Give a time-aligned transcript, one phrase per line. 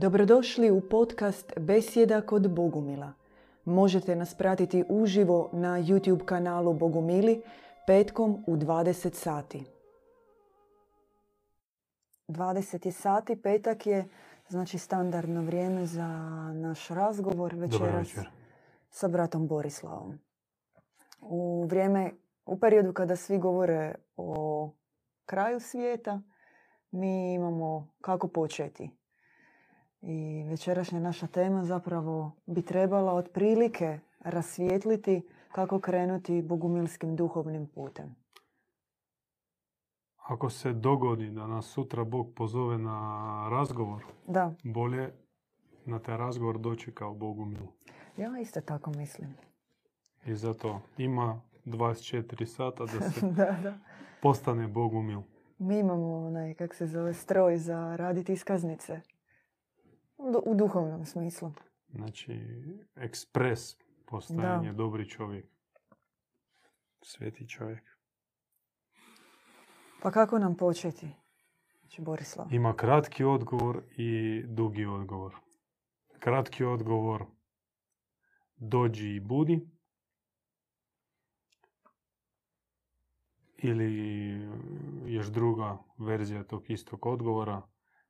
[0.00, 3.12] Dobrodošli u podcast Besjeda kod Bogumila.
[3.64, 7.42] Možete nas pratiti uživo na YouTube kanalu Bogumili
[7.86, 9.64] petkom u 20 sati.
[12.28, 14.08] 20 sati, petak je
[14.48, 16.08] znači standardno vrijeme za
[16.54, 18.30] naš razgovor večeras večer.
[18.90, 20.18] sa bratom Borislavom.
[21.20, 22.12] U vrijeme,
[22.46, 24.70] u periodu kada svi govore o
[25.26, 26.20] kraju svijeta,
[26.90, 28.97] mi imamo kako početi.
[30.02, 38.16] I večerašnja naša tema zapravo bi trebala otprilike rasvijetliti kako krenuti bogumilskim duhovnim putem.
[40.16, 42.98] Ako se dogodi da nas sutra Bog pozove na
[43.50, 45.12] razgovor, Da, bolje
[45.84, 47.68] na taj razgovor doći kao Bogu milu.
[48.16, 49.34] ja isto tako mislim.
[50.26, 53.78] I zato ima 24 sata da se da, da.
[54.22, 55.20] postane Bogu mil.
[55.58, 59.00] Mi imamo onaj, kak se zove, stroj za raditi iskaznice.
[60.18, 61.52] U du- U duhovnom smislu.
[61.88, 62.40] Znači,
[62.96, 63.60] ekspres
[64.06, 65.46] postajanje dobri čovjek.
[67.02, 67.84] Sveti čovjek.
[70.02, 71.08] Pa kako nam početi?
[71.80, 72.46] Znači, Borislav.
[72.50, 75.34] Ima kratki odgovor i dugi odgovor.
[76.18, 77.24] Kratki odgovor
[78.56, 79.68] dođi i budi.
[83.56, 83.90] Ili
[85.06, 87.62] još druga verzija tog istog odgovora,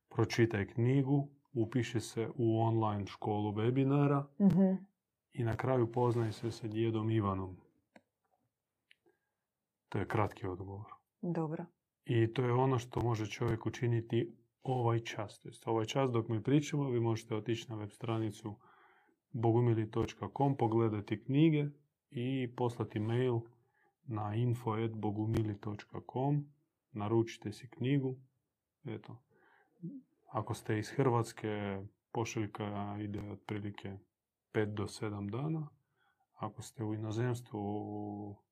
[0.09, 4.73] pročitaj knjigu, upiši se u online školu webinara Mhm.
[5.33, 7.57] i na kraju poznaj se sa djedom Ivanom.
[9.89, 10.85] To je kratki odgovor.
[11.21, 11.65] Dobro.
[12.05, 15.39] I to je ono što može čovjek učiniti ovaj čas.
[15.39, 18.55] To jest ovaj čas dok mi pričamo, vi možete otići na web stranicu
[19.31, 21.65] bogumili.com, pogledati knjige
[22.11, 23.39] i poslati mail
[24.03, 26.45] na info.bogumili.com.
[26.91, 28.15] Naručite si knjigu.
[28.85, 29.17] Eto.
[30.29, 32.65] Ako ste iz Hrvatske, pošiljka
[32.99, 33.97] ide otprilike
[34.53, 35.67] 5 do 7 dana.
[36.35, 37.59] Ako ste u inozemstvu,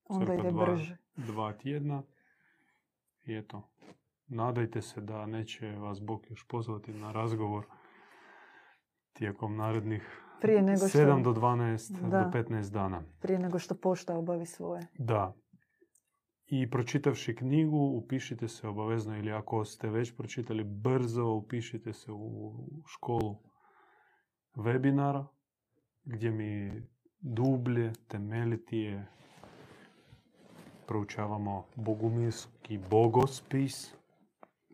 [0.06, 0.98] Onda ide dva- brže.
[1.18, 2.04] dva tjedna.
[3.24, 3.70] I eto,
[4.28, 7.66] nadajte se da neće vas Bog još pozvati na razgovor
[9.14, 12.24] tijekom narednih Prije nego što- 7 do 12 Da.
[12.24, 13.04] do 15 dana.
[13.20, 14.88] Prije nego što pošta obavi svoje.
[14.94, 15.34] Da.
[16.50, 22.54] I pročitavši knjigu, upišite se obavezno ili ako ste već pročitali brzo, upišite se u
[22.88, 23.36] školu
[24.56, 25.26] webinara
[26.04, 26.82] gdje mi
[27.20, 29.08] dublje, temeljitije
[30.88, 33.94] proučavamo bogumilski bogospis.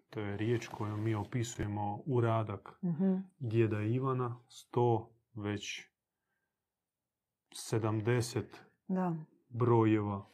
[0.09, 3.15] To je riječ koju mi opisujemo uradak Mhm.
[3.39, 5.87] djeda Ivana, 100 već
[7.51, 8.43] 70
[8.87, 9.15] Da.
[9.49, 10.25] brojeva.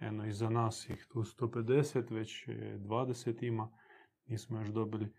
[0.00, 3.70] Eno, iza nas ih tu 150, već je 20 ima,
[4.26, 5.12] nismo još dobili.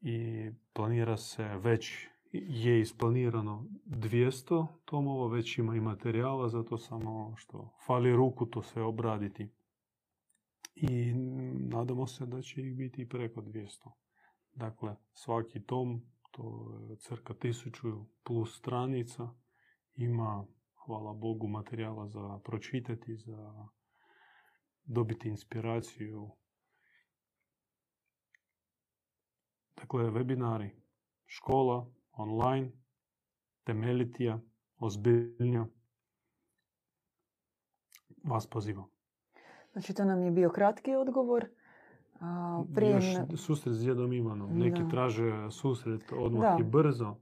[0.00, 7.76] I planira se, već je isplanirano 200 tomova, već ima i materijala, zato samo što
[7.86, 9.48] fali ruku to sve obraditi.
[10.74, 11.12] I
[11.52, 13.90] nadamo se da će ih biti preko 200.
[14.52, 19.28] Dakle, svaki tom, to je cirka 1000 plus stranica,
[19.94, 20.46] ima,
[20.86, 23.68] hvala Bogu, materijala za pročitati, za
[24.88, 26.30] dobiti inspiraciju.
[29.76, 30.70] Dakle, webinari,
[31.26, 32.72] škola, online,
[33.64, 34.40] temeljitija,
[34.78, 35.66] ozbiljnja.
[38.24, 38.90] Vas pozivam.
[39.72, 41.48] Znači, to nam je bio kratki odgovor.
[42.20, 43.04] A, prije Još
[43.36, 44.58] susret s djedom Ivanom.
[44.58, 44.88] Neki Da.
[44.88, 46.56] traže susret odmah Da.
[46.60, 47.16] i brzo.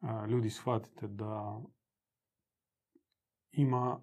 [0.00, 1.62] A, ljudi shvatite da
[3.52, 4.00] ima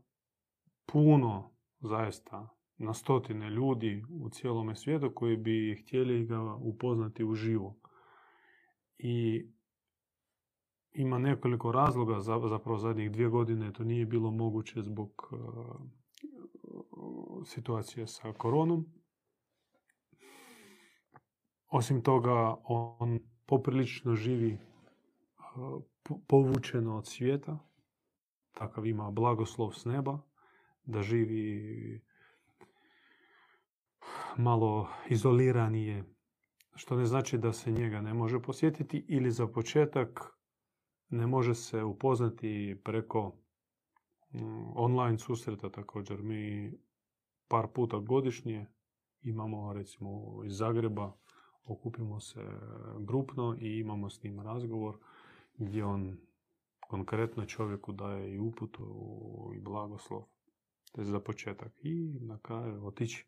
[0.85, 1.54] puno
[1.85, 7.75] zaista na stotine ljudi u cijelome svijetu koji bi htjeli ga upoznati uživo.
[8.97, 9.46] I
[10.94, 15.35] ima nekoliko razloga, za- zapravo zadnjih dvije godine to nije bilo moguće zbog e,
[17.46, 18.85] situacije sa koronom.
[21.67, 24.59] Osim toga, on poprilično živi e,
[26.03, 27.58] po- povučeno od svijeta.
[28.52, 30.20] Takav ima blagoslov s neba,
[30.85, 32.02] da živi
[34.37, 36.03] malo izoliranije,
[36.76, 40.35] što ne znači da se njega ne može posjetiti ili za početak
[41.09, 43.35] ne može se upoznati preko
[44.32, 46.23] mm, online susreta također.
[46.23, 46.73] Mi
[47.47, 48.66] par puta godišnje
[49.22, 51.14] imamo recimo iz Zagreba
[51.64, 52.41] okupimo se
[52.99, 54.97] grupno i imamo s njim razgovor
[55.58, 56.17] gdje on
[56.87, 58.85] konkretno čovjeku daje i uputu
[59.55, 60.34] i blagoslov.
[60.96, 61.72] To je za početak.
[61.82, 63.26] I na kraju otići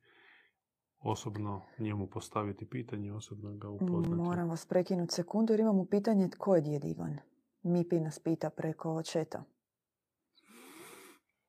[1.00, 4.22] osobno njemu postaviti pitanje, osobno ga upoznati.
[4.22, 7.18] Moram vas prekinuti sekundu jer imamo pitanje tko je djed Ivan.
[7.64, 9.44] Mipi nas pita preko četa.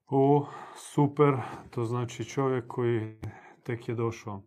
[0.06, 1.34] O, super.
[1.70, 3.20] To znači čovjek koji
[3.62, 4.42] tek je došao.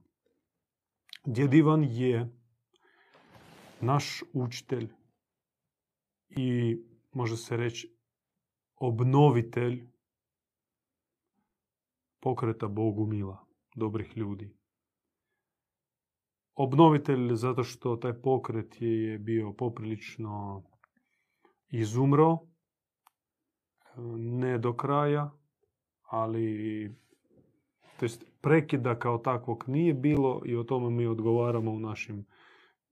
[1.25, 2.37] Djed Ivan je
[3.81, 4.89] naš učitelj
[6.29, 6.77] i
[7.11, 7.97] može se reći
[8.75, 9.90] obnovitelj
[12.21, 13.45] pokreta Bogu mila,
[13.75, 14.53] dobrih ljudi.
[16.55, 20.63] Obnovitelj zato što taj pokret je bio poprilično
[21.69, 22.37] izumro,
[24.17, 25.31] ne do kraja,
[26.01, 26.95] ali
[27.99, 32.25] to jest prekida kao takvog nije bilo i o tome mi odgovaramo u našim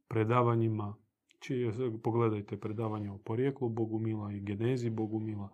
[0.07, 0.95] predavanjima.
[1.39, 1.71] Čije,
[2.03, 5.49] pogledajte predavanje o porijeklu Bogumila i genezi Bogumila.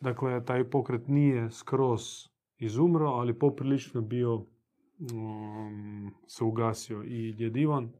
[0.00, 2.02] Dakle, taj pokret nije skroz
[2.58, 7.02] izumro, ali poprilično bio um, se ugasio.
[7.02, 7.92] I djed Ivan,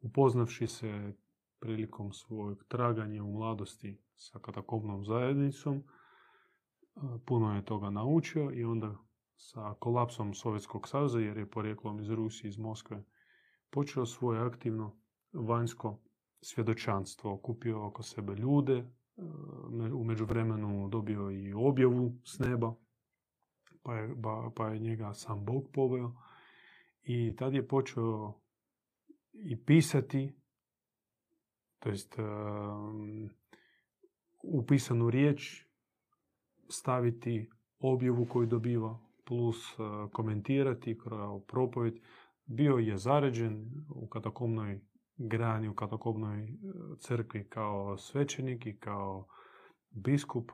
[0.00, 1.12] upoznavši se
[1.60, 5.82] prilikom svojeg traganja u mladosti sa katakomnom zajednicom,
[7.26, 8.96] puno je toga naučio i onda
[9.36, 13.04] sa kolapsom Sovjetskog saveza, jer je porijeklom iz Rusije, iz Moskve,
[13.70, 14.96] počeo svoje aktivno
[15.32, 15.98] vanjsko
[16.40, 17.32] svjedočanstvo.
[17.34, 18.90] Okupio oko sebe ljude,
[19.94, 22.74] u međuvremenu dobio i objavu s neba,
[23.82, 24.14] pa je,
[24.56, 26.12] pa je njega sam Bog poveo.
[27.02, 28.40] I tad je počeo
[29.32, 30.36] i pisati,
[31.78, 32.14] to jest
[34.42, 35.64] u pisanu riječ
[36.68, 39.76] staviti objavu koju dobiva, plus
[40.12, 41.94] komentirati kao propovjed.
[42.46, 44.80] Bio je zaređen u katakomnoj
[45.18, 46.48] grani, u katakomnoj
[46.98, 49.26] crkvi kao svećenik i kao
[49.90, 50.52] biskup.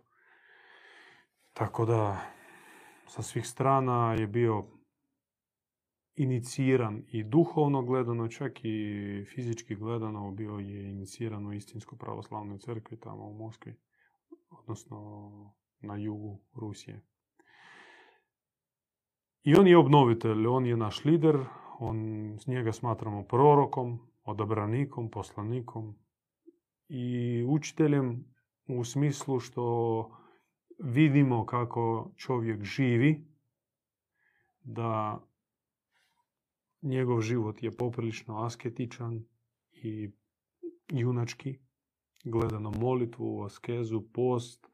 [1.52, 2.20] Tako da
[3.06, 4.64] sa svih strana je bio
[6.16, 13.00] iniciran i duhovno gledano, čak i fizički gledano bio je iniciran u istinskoj pravoslavnoj crkvi
[13.00, 13.76] tamo u Moskvi,
[14.50, 15.31] odnosno
[15.81, 17.02] na jugu Rusije.
[19.43, 21.38] I on je obnovitelj, on je naš lider,
[21.78, 21.99] on,
[22.40, 25.94] s njega smatramo prorokom, odabranikom, poslanikom
[26.88, 28.25] i učiteljem
[28.67, 30.11] u smislu što
[30.79, 33.26] vidimo kako čovjek živi,
[34.62, 35.21] da
[36.82, 39.25] njegov život je poprilično asketičan
[39.73, 40.11] i
[40.88, 41.59] junački,
[42.25, 44.67] gledano molitvu, askezu, post,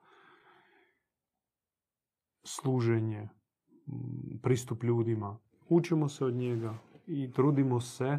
[2.44, 3.29] služenje,
[4.43, 5.38] pristup ljudima.
[5.69, 8.19] Učimo se od njega i trudimo se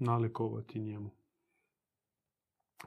[0.00, 1.10] nalikovati njemu.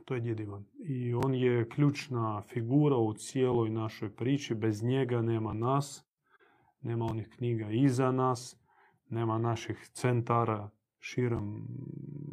[0.05, 0.65] To je djed Ivan.
[0.79, 4.55] I on je ključna figura u cijeloj našoj priči.
[4.55, 6.05] Bez njega nema nas,
[6.81, 8.59] nema onih knjiga iza nas,
[9.09, 10.69] nema naših centara
[10.99, 11.67] širom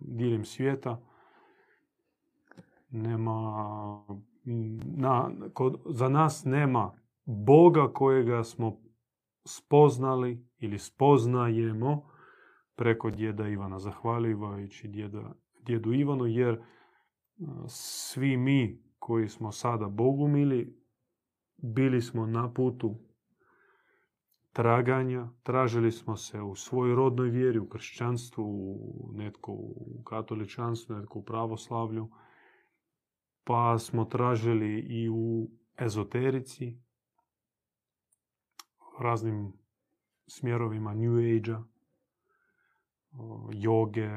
[0.06, 1.00] diljem svijeta.
[2.90, 3.36] Nema,
[4.96, 6.92] na, kod, za nas nema
[7.24, 8.76] Boga kojega smo
[9.44, 12.09] spoznali ili spoznajemo
[12.80, 15.32] preko djeda Ivana, zahvaljujući djeda,
[15.66, 16.62] djedu Ivanu, jer
[17.68, 20.76] svi mi koji smo sada Bogumili,
[21.56, 22.98] bili smo na putu
[24.52, 28.44] traganja, tražili smo se u svojoj rodnoj vjeri, u kršćanstvu,
[29.12, 32.10] netko u katoličanstvu, netko u pravoslavlju,
[33.44, 36.80] pa smo tražili i u ezoterici,
[39.00, 39.52] raznim
[40.26, 41.69] smjerovima New Age-a,
[43.52, 44.10] joge,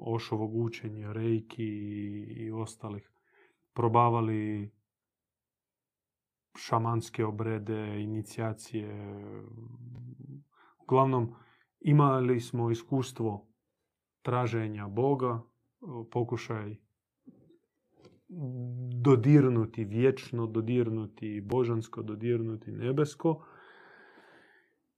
[0.00, 1.64] ošovog učenja, rejki
[2.36, 3.10] i ostalih.
[3.72, 4.70] Probavali
[6.56, 9.14] šamanske obrede, inicijacije.
[10.78, 11.34] Uglavnom,
[11.80, 13.46] imali smo iskustvo
[14.22, 15.42] traženja Boga,
[16.10, 16.76] pokušaj
[19.02, 23.44] dodirnuti vječno, dodirnuti božansko, dodirnuti nebesko.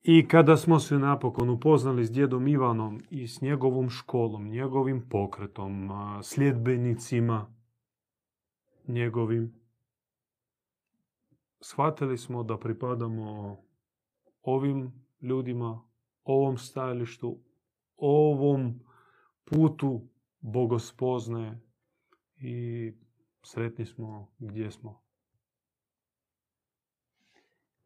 [0.07, 5.91] I kada smo se napokon upoznali s djedom Ivanom i s njegovom školom, njegovim pokretom,
[6.23, 7.55] sljedbenicima
[8.89, 9.55] njegovim,
[11.61, 13.57] shvatili smo da pripadamo
[14.43, 15.83] ovim ljudima,
[16.25, 17.39] ovom stajalištu,
[17.97, 18.81] ovom
[19.45, 20.09] putu
[20.41, 21.61] bogospoznaje
[22.37, 22.93] i
[23.43, 25.04] sretni smo gdje smo.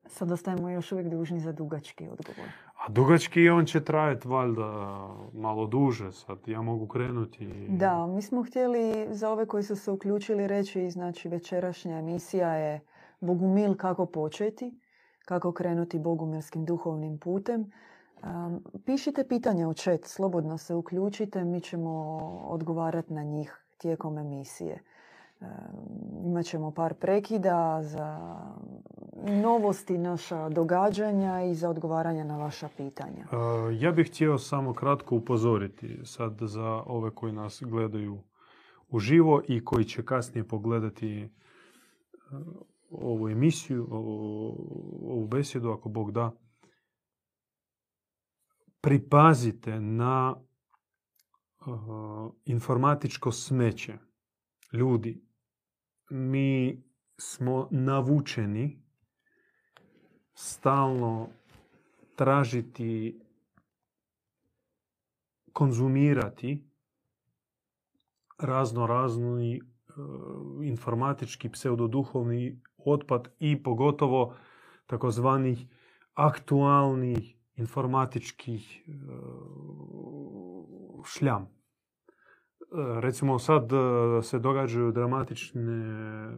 [0.08, 2.48] Sad ostajemo još uvijek dužni za dugački odgovor.
[2.86, 4.98] A dugački on će trajati valjda
[5.32, 6.12] malo duže.
[6.12, 7.66] Sad ja mogu krenuti.
[7.68, 12.80] Da, mi smo htjeli za ove koji su se uključili reći, znači večerašnja emisija je
[13.20, 14.80] Bogumil kako početi.
[15.24, 17.70] kako krenuti bogumirskim duhovnim putem.
[18.22, 21.90] Um, pišite pitanja u chat, slobodno se uključite, mi ćemo
[22.44, 24.82] odgovarati na njih tijekom emisije.
[26.24, 28.18] Imat ćemo par prekida za
[29.22, 33.24] novosti, naša događanja i za odgovaranje na vaša pitanja.
[33.32, 38.18] Uh, ja bih htio samo kratko upozoriti sad za ove koji nas gledaju
[38.88, 41.28] uživo i koji će kasnije pogledati
[42.30, 42.40] uh,
[42.90, 46.30] ovu emisiju, ovu besjedu, ako Bog da.
[48.80, 50.34] Pripazite na
[51.66, 53.98] uh, informatičko smeće.
[54.72, 55.27] Ljudi,
[56.10, 56.82] mi
[57.18, 58.82] smo navučeni
[60.34, 61.28] stalno
[62.16, 63.20] tražiti,
[65.52, 66.64] konzumirati
[68.38, 74.34] razno razni uh, informatički pseudoduhovni otpad i pogotovo
[74.86, 75.66] takozvanih
[76.14, 78.92] aktualnih informatičkih e,
[81.06, 81.57] šljam.
[82.72, 83.76] E, recimo sad e,
[84.22, 86.36] se događaju dramatične,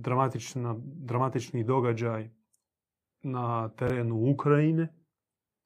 [0.00, 2.30] dramatična, dramatični događaj
[3.22, 4.94] na terenu Ukrajine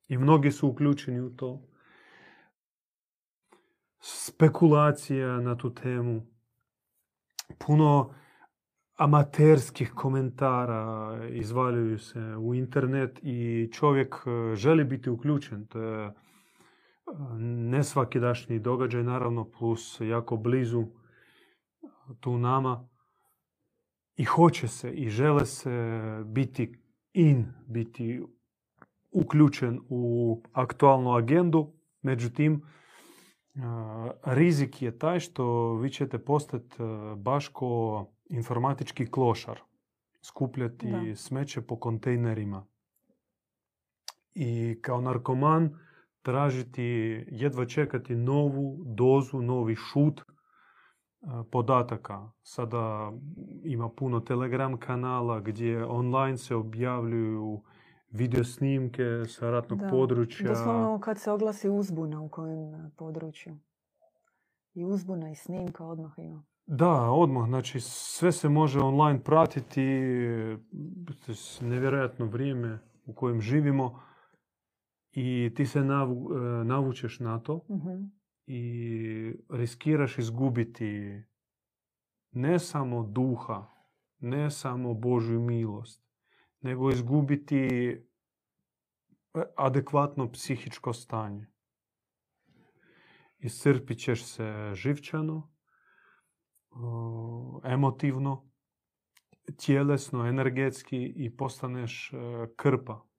[0.09, 1.69] i mnogi su uključeni u to.
[4.01, 6.27] Spekulacija na tu temu.
[7.59, 8.15] Puno
[8.97, 15.67] amaterskih komentara izvaljuju se u internet i čovjek e, želi biti uključen.
[15.67, 16.13] To je
[17.39, 20.85] nesvakidašnji događaj, naravno, plus jako blizu
[22.21, 22.89] tu nama.
[24.17, 28.23] I hoće se i žele se biti in, biti
[29.11, 31.73] uključen u aktualnu agendu.
[32.03, 33.59] Međutim, e,
[34.25, 36.77] rizik je taj što vi ćete postati
[37.17, 39.61] baš ko informatički klošar,
[40.23, 41.17] skupljati da.
[41.17, 42.67] smeće po kontejnerima
[44.35, 45.79] i kao narkoman
[46.23, 46.83] tražiti,
[47.31, 50.25] jedva čekati novu dozu, novi šut e,
[51.51, 52.31] podataka.
[52.43, 53.13] Sada
[53.65, 57.63] ima puno Telegram kanala gdje online se objavljuju
[58.11, 59.89] video snimke sa ratnog da.
[59.89, 60.49] područja.
[60.49, 63.59] Doslovno kad se oglasi uzbuna u kojem području.
[64.75, 66.45] I uzbuna i snimka odmah ima.
[66.67, 67.49] Da, odmah.
[67.49, 69.83] Znači, sve se može online pratiti.
[71.61, 74.03] Nevjerojatno vrijeme u kojem živimo.
[75.13, 77.55] I ti se navu, e, navučeš na to.
[77.69, 77.83] uh
[78.47, 81.23] I riskiraš izgubiti
[82.31, 83.67] ne samo duha,
[84.19, 86.03] ne samo Božju milost,
[86.61, 88.03] nego izgubiti e,
[89.57, 91.47] adekvatno psihičko stanje.
[93.39, 95.53] Iscrpit ćeš se živčano,
[97.65, 98.49] emotivno,
[99.57, 102.17] tjelesno, energetski i postaneš e,
[102.57, 103.12] krpa.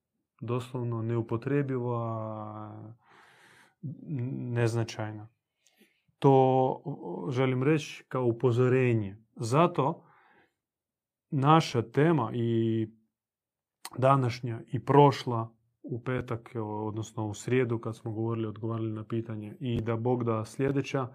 [0.46, 2.94] Doslovno neupotrebiva,
[4.54, 5.28] neznačajna.
[6.20, 6.84] To
[7.30, 9.18] želim reći kao upozorenje.
[9.36, 10.04] Zato
[11.30, 12.88] naša tema i
[13.98, 19.82] današnja i prošla u petak, odnosno u srijedu kad smo govorili, odgovarali na pitanje i
[19.82, 21.08] da Bog da sljedeća,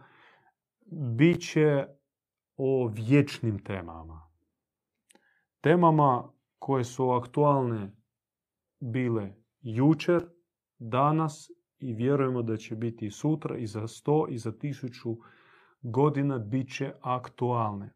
[1.16, 1.86] bit će
[2.56, 4.30] o vječnim temama.
[5.60, 7.97] Temama koje su aktualne
[8.80, 10.28] bile jučer,
[10.78, 15.16] danas i vjerujemo da će biti i sutra i za sto i za tisuću
[15.82, 17.94] godina bit će aktualne.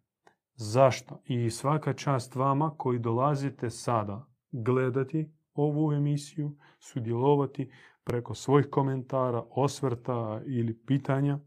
[0.55, 1.23] Zašto?
[1.25, 7.73] I svaka čast vama koji dolazite sada gledati ovu emisiju, sudjelovati
[8.05, 11.39] preko svojih komentara, osvrta ili pitanja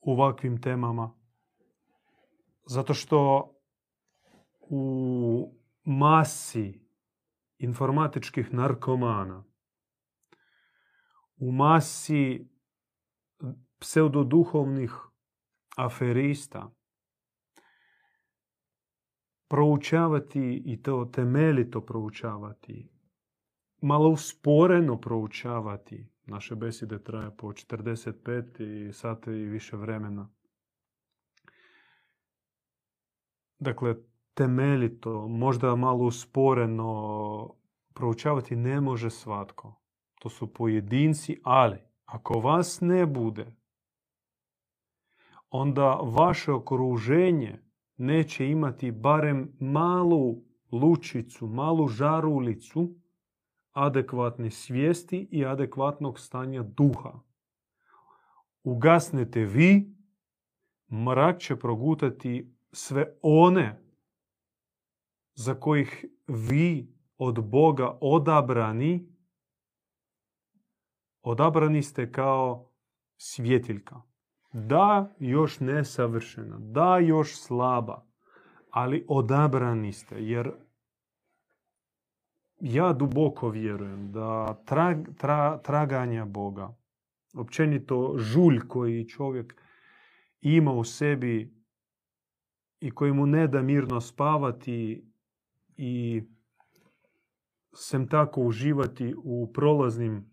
[0.00, 1.14] u ovakvim temama.
[2.66, 3.50] Zato što
[4.60, 6.83] u masi
[7.64, 9.44] informatičkih narkomana,
[11.36, 12.48] u masi
[13.78, 14.92] pseudoduhovnih
[15.76, 16.70] aferista,
[19.48, 22.90] proučavati i to temeljito proučavati,
[23.80, 26.10] malo usporeno proučavati.
[26.26, 30.30] Naše besede traje po 45 sati i više vremena.
[33.58, 33.94] Dakle,
[34.34, 37.50] temeljito, možda malo usporeno
[37.94, 39.80] proučavati ne može svatko.
[40.20, 43.56] To su pojedinci, ali ako vas ne bude,
[45.50, 47.62] onda vaše okruženje
[47.96, 52.94] neće imati barem malu lučicu, malu žarulicu
[53.72, 57.12] adekvatne svijesti i adekvatnog stanja duha.
[58.62, 59.96] Ugasnete vi,
[60.92, 63.83] mrak će progutati sve one
[65.34, 69.08] za kojih vi od Boga odabrani,
[71.22, 72.70] odabrani ste kao
[73.16, 74.02] svjetiljka.
[74.52, 78.06] Da, još nesavršena, da, još slaba,
[78.70, 80.52] ali odabrani ste, jer
[82.60, 86.76] ja duboko vjerujem da trag, tra, traganja Boga,
[87.34, 89.54] općenito žulj koji čovjek
[90.40, 91.64] ima u sebi
[92.80, 95.10] i koji mu ne da mirno spavati
[95.76, 96.22] i
[97.74, 100.30] sem tako uživati u prolaznim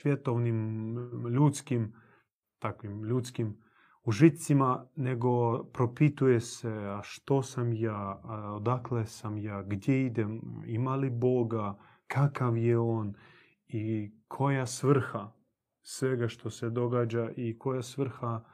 [0.00, 0.96] svjetovnim
[1.34, 1.92] ljudskim
[2.58, 3.56] takvim ljudskim
[4.04, 10.96] užicima, nego propituje se a što sam ja, a odakle sam ja, gdje idem, ima
[10.96, 13.14] li Boga, kakav je On
[13.68, 15.32] i koja svrha
[15.82, 18.44] svega što se događa i koja svrha,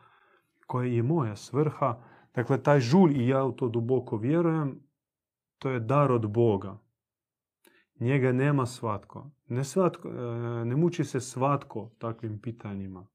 [0.67, 2.03] koja je moja svrha.
[2.35, 4.81] Dakle, taj žulj, i ja u to duboko vjerujem,
[5.63, 6.79] to je dar od Boga.
[8.01, 9.31] Njega nema svatko.
[9.49, 13.07] Ne, svatko, e, ne muči se svatko takvim pitanjima.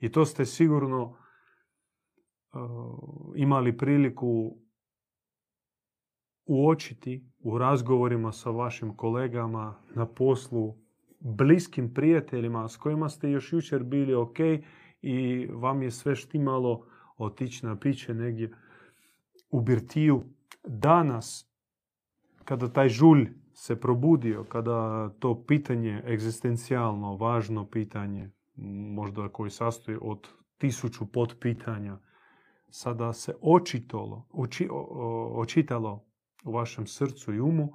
[0.00, 1.16] I to ste sigurno uh,
[3.36, 4.58] imali priliku
[6.46, 10.76] uočiti u razgovorima sa vašim kolegama na poslu,
[11.20, 14.38] bliskim prijateljima s kojima ste još jučer bili ok
[15.02, 18.52] i vam je sve štimalo otići na piće negdje
[19.50, 20.22] u birtiju.
[20.64, 21.47] Danas,
[22.48, 28.30] kada taj žulj se probudio, kada to pitanje egzistencijalno, važno pitanje,
[28.96, 30.28] možda koji sastoji od
[30.58, 31.98] tisuću potpitanja,
[32.70, 34.68] sada se očitalo, oči,
[35.34, 36.04] očitalo
[36.44, 37.72] u vašem srcu i umu,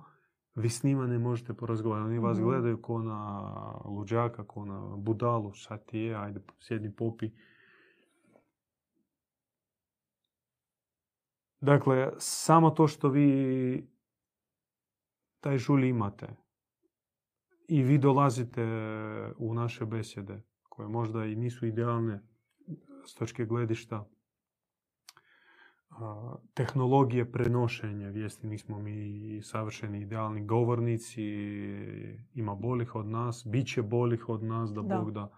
[0.55, 2.09] vi s njima ne možete porazgovarati.
[2.09, 3.51] Oni vas gledaju ko na
[3.85, 7.29] luđaka, ko na budalu, šta ti je, ajde sjedni popi.
[11.61, 13.92] Dakle, samo to što vi
[15.43, 16.27] taj žulj imate
[17.67, 18.63] i vi dolazite
[19.37, 22.23] u naše besjede, koje možda i nisu idealne
[23.05, 24.09] s točke gledišta
[26.53, 28.47] tehnologije prenošenja vijesti.
[28.47, 31.23] Nismo mi savršeni idealni govornici,
[32.33, 35.31] ima bolih od nas, bit će bolih od nas, da, Bog da.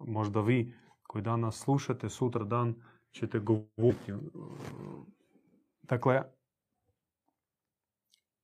[0.00, 2.74] Možda vi koji danas slušate, sutra dan
[3.10, 4.12] ćete govoriti.
[5.82, 6.22] Dakle,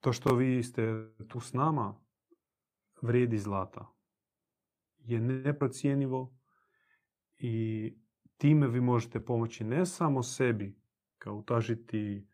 [0.00, 2.00] to što vi ste tu s nama
[3.02, 3.92] vrijedi zlata.
[4.98, 6.36] Je neprocjenivo
[7.38, 7.94] i
[8.36, 10.80] time vi možete pomoći ne samo sebi,
[11.18, 12.26] kao utažiti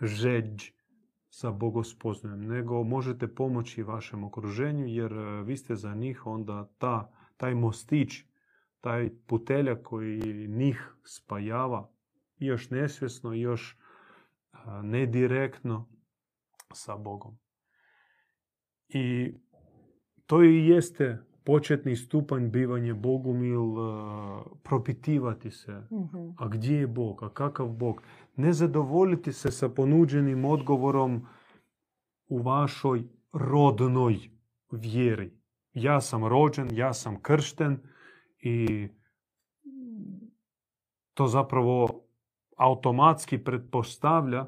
[0.00, 0.70] žeđ
[1.28, 7.12] sa bogospoznajem, nego možete pomoći vašem okruženju jer e, vi ste za njih onda ta,
[7.36, 8.24] taj mostić,
[8.80, 11.90] taj puteljak koji njih spajava
[12.38, 13.78] još nesvjesno, još
[14.82, 15.88] nedirektno
[16.74, 17.38] sa Bogom.
[18.88, 19.34] I
[20.26, 23.62] to i jeste početni stupanj bivanje Bogumil,
[24.62, 25.82] propitivati se.
[26.38, 27.22] A gdje je Bog?
[27.22, 28.02] A kakav Bog?
[28.36, 31.26] Ne zadovoljiti se sa ponuđenim odgovorom
[32.26, 34.18] u vašoj rodnoj
[34.70, 35.32] vjeri.
[35.72, 37.78] Ja sam rođen, ja sam kršten
[38.38, 38.88] i
[41.14, 42.04] to zapravo
[42.56, 44.46] automatski pretpostavlja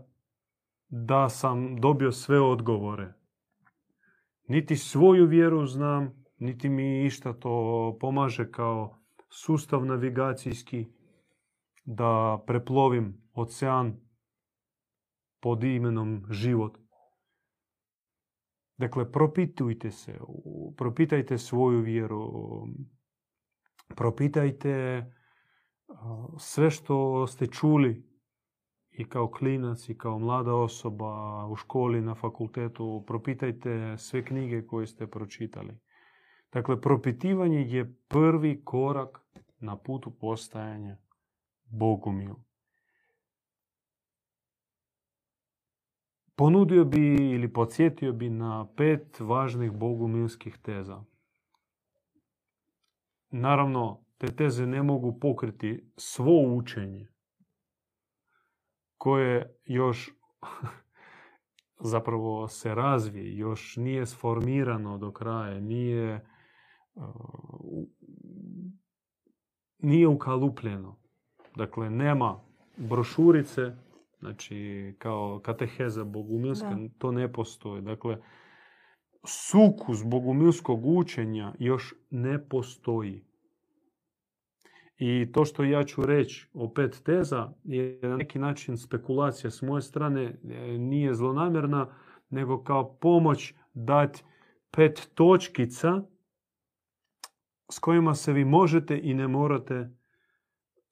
[0.89, 3.13] da sam dobio sve odgovore.
[4.49, 8.99] Niti svoju vjeru znam, niti mi išta to pomaže kao
[9.31, 10.87] sustav navigacijski
[11.85, 14.01] da preplovim ocean
[15.41, 16.79] pod imenom život.
[18.77, 20.19] Dakle, propitujte se,
[20.77, 22.33] propitajte svoju vjeru,
[23.97, 25.05] propitajte
[26.39, 28.14] sve što ste čuli
[28.97, 34.87] i kao klinac i kao mlada osoba u školi, na fakultetu, propitajte sve knjige koje
[34.87, 35.79] ste pročitali.
[36.53, 39.21] Dakle, propitivanje je prvi korak
[39.59, 40.97] na putu postajanja
[41.65, 42.35] Bogumil.
[46.37, 51.05] Ponudio bi ili podsjetio bi na pet važnih bogumilskih teza.
[53.31, 57.14] Naravno, te teze ne mogu pokriti svo učenje
[59.05, 60.11] koje još
[61.93, 66.27] zapravo se razvije, još nije sformirano do kraja, nije
[69.79, 71.01] nije ukalupljeno.
[71.57, 72.41] Dakle, nema
[72.77, 73.77] brošurice,
[74.19, 77.83] znači kao kateheza bogumilska, to ne postoji.
[77.83, 78.19] Dakle,
[79.27, 83.27] sukus bogumilskog učenja još ne postoji.
[84.99, 89.83] I to što ja ću reći pet teza je na neki način spekulacija s moje
[89.83, 91.95] strane, e, nije zlonamjerna,
[92.31, 94.23] nego kao pomoć dati
[94.71, 96.03] pet točkica
[97.73, 99.91] s kojima se vi možete i ne morate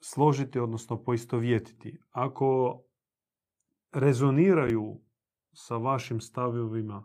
[0.01, 1.99] složiti, odnosno poistovjetiti.
[2.11, 2.81] Ako
[3.93, 5.01] rezoniraju
[5.53, 7.05] sa vašim stavovima,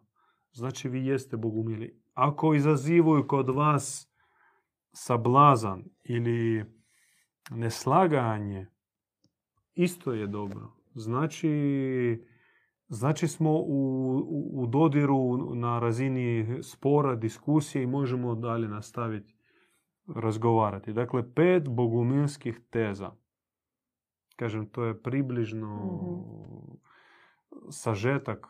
[0.51, 2.01] znači vi jeste bogumili.
[2.13, 4.11] Ako izazivaju kod vas
[4.91, 6.65] sablazan ili
[7.51, 8.67] neslaganje,
[9.73, 10.71] isto je dobro.
[10.93, 12.25] Znači,
[12.87, 14.17] znači smo u,
[14.53, 19.35] u dodiru na razini spora, diskusije i možemo dalje nastaviti
[20.15, 20.93] razgovarati.
[20.93, 23.11] Dakle, pet bogumilskih teza.
[24.35, 26.71] Kažem, to je približno Mhm.
[27.69, 28.47] sažetak,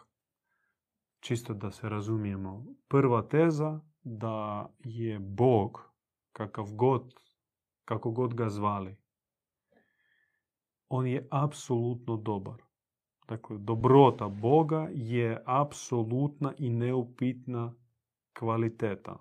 [1.20, 2.66] čisto da se razumijemo.
[2.88, 5.92] Prva teza da je Bog,
[6.32, 7.14] kakav god,
[7.88, 8.98] kako god ga zvali,
[10.90, 12.62] on je apsolutno dobar.
[13.28, 17.74] Dakle, dobrota Boga je apsolutna i neupitna
[18.34, 19.18] kvaliteta.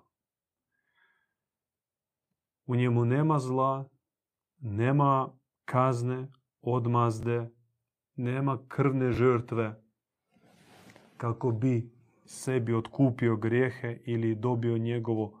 [2.65, 3.89] U njemu nema zla,
[4.59, 5.29] nema
[5.65, 7.49] kazne, odmazde,
[8.15, 9.83] nema krvne žrtve
[11.17, 11.91] kako bi
[12.25, 15.39] sebi otkupio grijehe ili dobio njegovo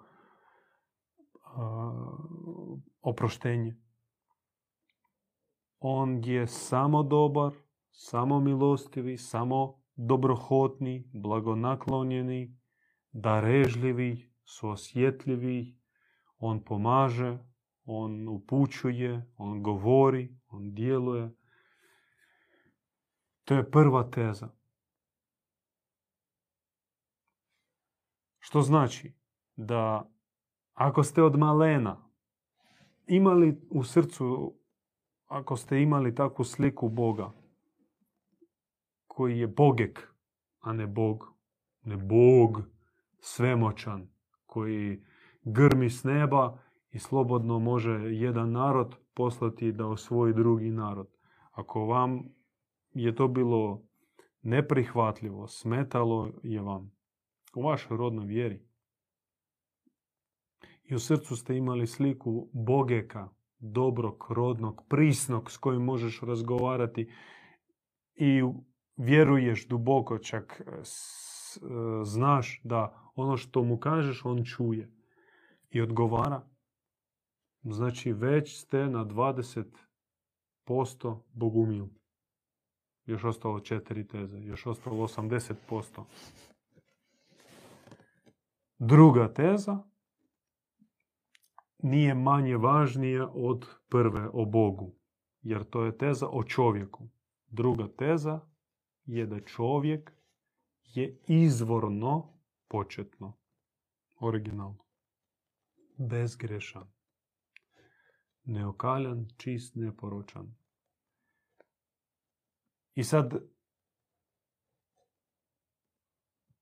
[3.09, 3.75] oproštenje.
[5.79, 7.53] On je samo dobar,
[7.91, 12.57] samo milostivi, samo dobrohotni, blagonaklonjeni,
[13.11, 15.77] darežljivi, suosjetljivi,
[16.37, 17.37] on pomaže,
[17.85, 21.35] on upućuje, on govori, on djeluje.
[23.43, 24.49] To je prva teza.
[28.39, 29.13] Što znači
[29.55, 30.11] da
[30.73, 32.06] ako ste od malena
[33.07, 34.53] imali u srcu,
[35.25, 37.31] ako ste imali takvu sliku Boga,
[39.07, 40.13] koji je Bogek,
[40.59, 41.33] a ne Bog,
[41.83, 42.61] ne Bog
[43.19, 44.07] svemoćan,
[44.45, 45.03] koji
[45.43, 46.59] grmi s neba
[46.91, 51.07] i slobodno može jedan narod poslati da osvoji drugi narod.
[51.51, 52.23] Ako vam
[52.93, 53.81] je to bilo
[54.41, 56.91] neprihvatljivo, smetalo je vam
[57.55, 58.66] u vašoj rodnoj vjeri.
[60.87, 67.11] I u srcu ste imali sliku Bogeka, dobrog, rodnog, prisnog s kojim možeš razgovarati
[68.15, 68.41] i
[68.97, 71.57] vjeruješ duboko, čak s-
[72.03, 74.91] znaš da ono što mu kažeš on čuje
[75.69, 76.47] i odgovara.
[77.63, 81.85] Znači već ste na 20% bogumil.
[83.05, 86.03] Još ostalo četiri teze, još ostalo 80%.
[88.79, 89.83] Druga teza
[91.79, 94.95] nije manje važnija od prve o Bogu,
[95.41, 97.09] jer to je teza o čovjeku.
[97.47, 98.39] Druga teza
[99.05, 100.11] je da čovjek
[100.83, 102.33] je izvorno
[102.67, 103.37] početno,
[104.19, 104.85] originalno,
[105.97, 106.91] bezgrešan,
[108.43, 110.55] neokaljan, čist, neporočan.
[112.95, 113.33] I sad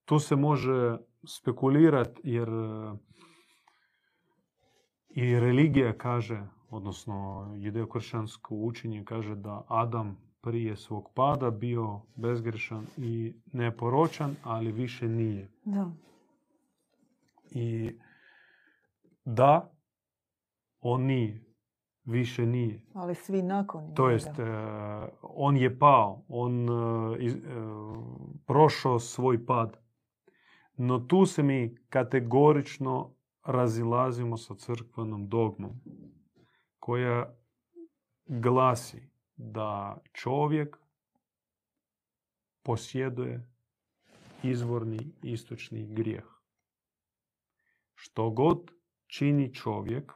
[0.06, 0.98] tu se može
[1.28, 2.50] spekulirati jer
[5.16, 7.16] i religija kaže, odnosno
[7.58, 15.52] judeokršćansko učenje kaže da Adam prije svog pada bio bezgrešan i neporočan, ali više nije.
[15.66, 15.92] Da.
[17.52, 17.92] I
[19.26, 19.72] da,
[20.82, 21.44] on nije,
[22.06, 22.82] više nije.
[22.94, 24.14] Ali svi nakon To njega.
[24.14, 24.44] jest, e,
[25.22, 26.74] on je pao, on e,
[27.20, 27.40] iz- e,
[28.46, 29.78] prošao svoj pad.
[30.78, 33.15] No tu se mi kategorično
[33.46, 35.72] razilazimo sa crkvenom dogmom
[36.80, 37.36] koja
[38.26, 40.78] glasi da čovjek
[42.64, 43.52] posjeduje
[44.44, 46.26] izvorni istočni grijeh.
[47.94, 48.72] Što god
[49.08, 50.12] čini čovjek,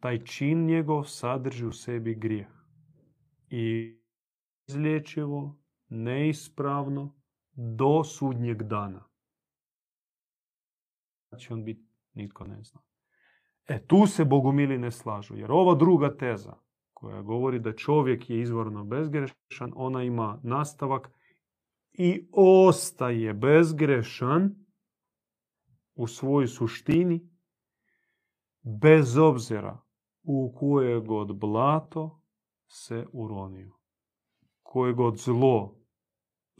[0.00, 2.48] taj čin njegov sadrži u sebi grijeh.
[3.50, 3.96] I
[4.68, 7.20] izlječivo, neispravno,
[7.52, 9.09] do sudnjeg dana.
[11.30, 12.80] Znači on biti, nitko ne zna.
[13.68, 16.56] E, tu se bogumili ne slažu, jer ova druga teza,
[16.92, 21.10] koja govori da čovjek je izvorno bezgrešan, ona ima nastavak
[21.92, 24.54] i ostaje bezgrešan
[25.94, 27.30] u svojoj suštini,
[28.62, 29.80] bez obzira
[30.22, 32.22] u koje god blato
[32.68, 33.76] se uronio.
[34.62, 35.78] Koje god zlo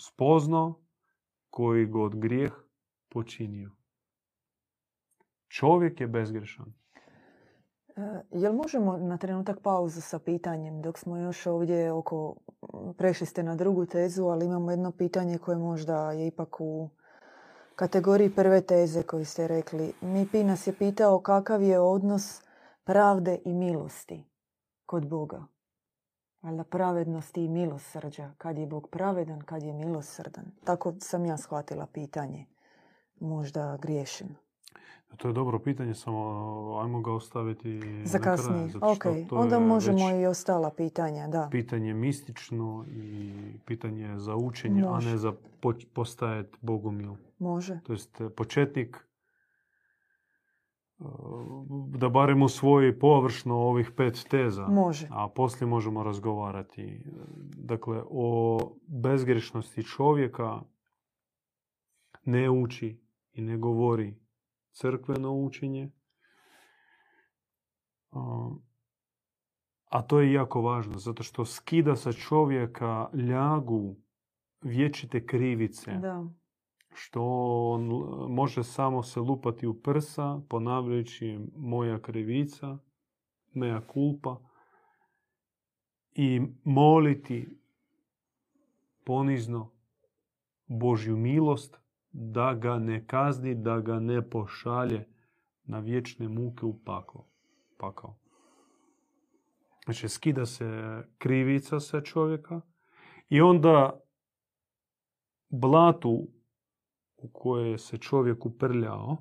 [0.00, 0.82] spoznao,
[1.50, 2.52] koji god grijeh
[3.08, 3.79] počinio.
[5.50, 6.72] Čovjek je bezgrešan.
[7.96, 12.36] E, Jel možemo na trenutak pauzu sa pitanjem dok smo još ovdje oko,
[12.98, 16.88] prešli ste na drugu tezu, ali imamo jedno pitanje koje možda je ipak u
[17.76, 19.92] kategoriji prve teze koju ste rekli.
[20.00, 22.42] Mipi nas je pitao kakav je odnos
[22.84, 24.24] pravde i milosti
[24.86, 25.44] kod Boga.
[26.42, 28.30] Valjda pravednosti i milosrđa.
[28.38, 30.44] Kad je Bog pravedan, kad je milosrdan.
[30.64, 32.46] Tako sam ja shvatila pitanje.
[33.20, 34.36] Možda griješim.
[35.16, 36.20] To je dobro pitanje, samo
[36.82, 38.70] ajmo ga ostaviti Za kasnije.
[38.80, 41.48] Ok, onda možemo i ostala pitanja, da.
[41.50, 43.32] pitanje mistično i
[43.66, 47.12] pitanje za učenje, a ne za po- postajati bogomil.
[47.38, 47.80] Može.
[47.86, 48.96] To jest e, početnik
[51.00, 51.04] e,
[51.98, 55.08] da barem usvoji površno ovih pet teza, Može.
[55.10, 57.04] a poslije možemo razgovarati.
[57.56, 60.60] Dakle, o bezgrešnosti čovjeka
[62.24, 63.00] ne uči
[63.32, 64.14] i ne govori
[64.80, 65.90] crkveno učenje.
[69.90, 73.96] A, to je jako važno, zato što skida sa čovjeka ljagu
[74.60, 76.24] vječite krivice Da.
[76.94, 77.22] što
[77.70, 82.78] on l- može samo se lupati u prsa ponavljajući moja krivica,
[83.52, 84.40] mea culpa
[86.12, 87.58] i moliti
[89.04, 89.70] ponizno
[90.66, 91.80] Božju milost
[92.12, 95.08] da ga ne kazni, da ga ne pošalje
[95.64, 97.26] na vječne muke u pakao.
[97.78, 98.16] pakao.
[99.84, 102.60] Znači, skida se krivica sa čovjeka
[103.28, 104.00] i onda
[105.48, 106.28] blatu
[107.16, 109.16] u koje se čovjek uprljao,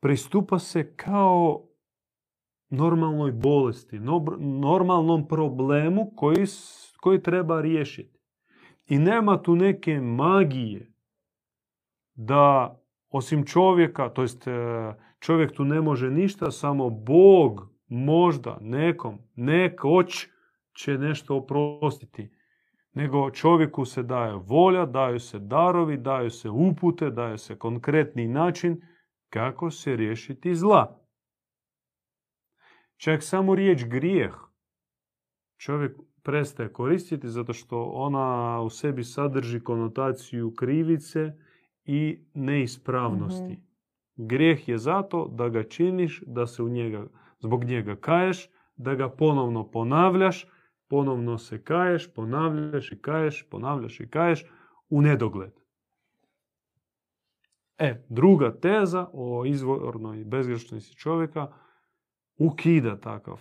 [0.00, 1.68] pristupa se kao
[2.70, 4.00] normalnoj bolesti,
[4.38, 6.46] normalnom problemu koji,
[7.00, 8.18] koji treba riješiti.
[8.86, 10.91] I nema tu neke magije
[12.14, 12.76] da
[13.10, 14.52] osim čovjeka, to jest e,
[15.18, 20.26] čovjek tu ne može ništa, samo Bog možda nekom, nekoć
[20.76, 22.30] će nešto oprostiti
[22.94, 28.80] nego čovjeku se daje volja, daju se darovi, daju se upute, daje se konkretni način
[29.28, 30.98] kako se riješiti zla.
[32.96, 34.34] Čak samo riječ grijeh
[35.56, 41.32] čovjek prestaje koristiti zato što ona u sebi sadrži konotaciju krivice
[41.84, 43.58] i neispravnosti.
[44.16, 47.06] Grijeh je zato da ga činiš, da se u njega,
[47.38, 50.46] zbog njega kaješ, da ga ponovno ponavljaš,
[50.88, 54.44] ponovno se kaješ, ponavljaš i kaješ, ponavljaš i kaješ
[54.90, 55.52] u nedogled.
[57.78, 61.52] E, druga teza o izvornoj bezgrešnosti čovjeka
[62.38, 63.40] ukida takav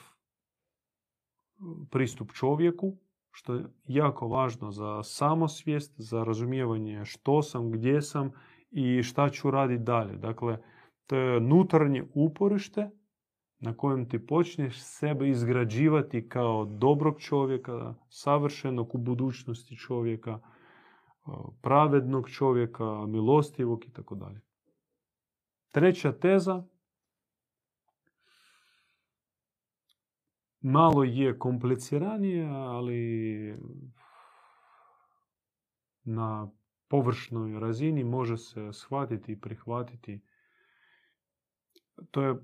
[1.92, 2.98] pristup čovjeku,
[3.32, 8.32] što je jako važno za samosvijest, za razumijevanje što sam, gdje sam
[8.72, 10.18] i šta ću raditi dalje.
[10.18, 10.58] Dakle,
[11.08, 12.90] to je unutarnje uporište
[13.60, 20.40] na kojem ti počneš sebe izgrađivati kao dobrog čovjeka, savršenog u budućnosti čovjeka,
[21.62, 24.42] pravednog čovjeka, milostivog i tako dalje.
[25.72, 26.64] Treća teza
[30.62, 33.60] malo je kompliciranije, ali
[36.04, 36.52] na
[36.88, 40.22] površnoj razini može se shvatiti i prihvatiti.
[42.12, 42.36] To je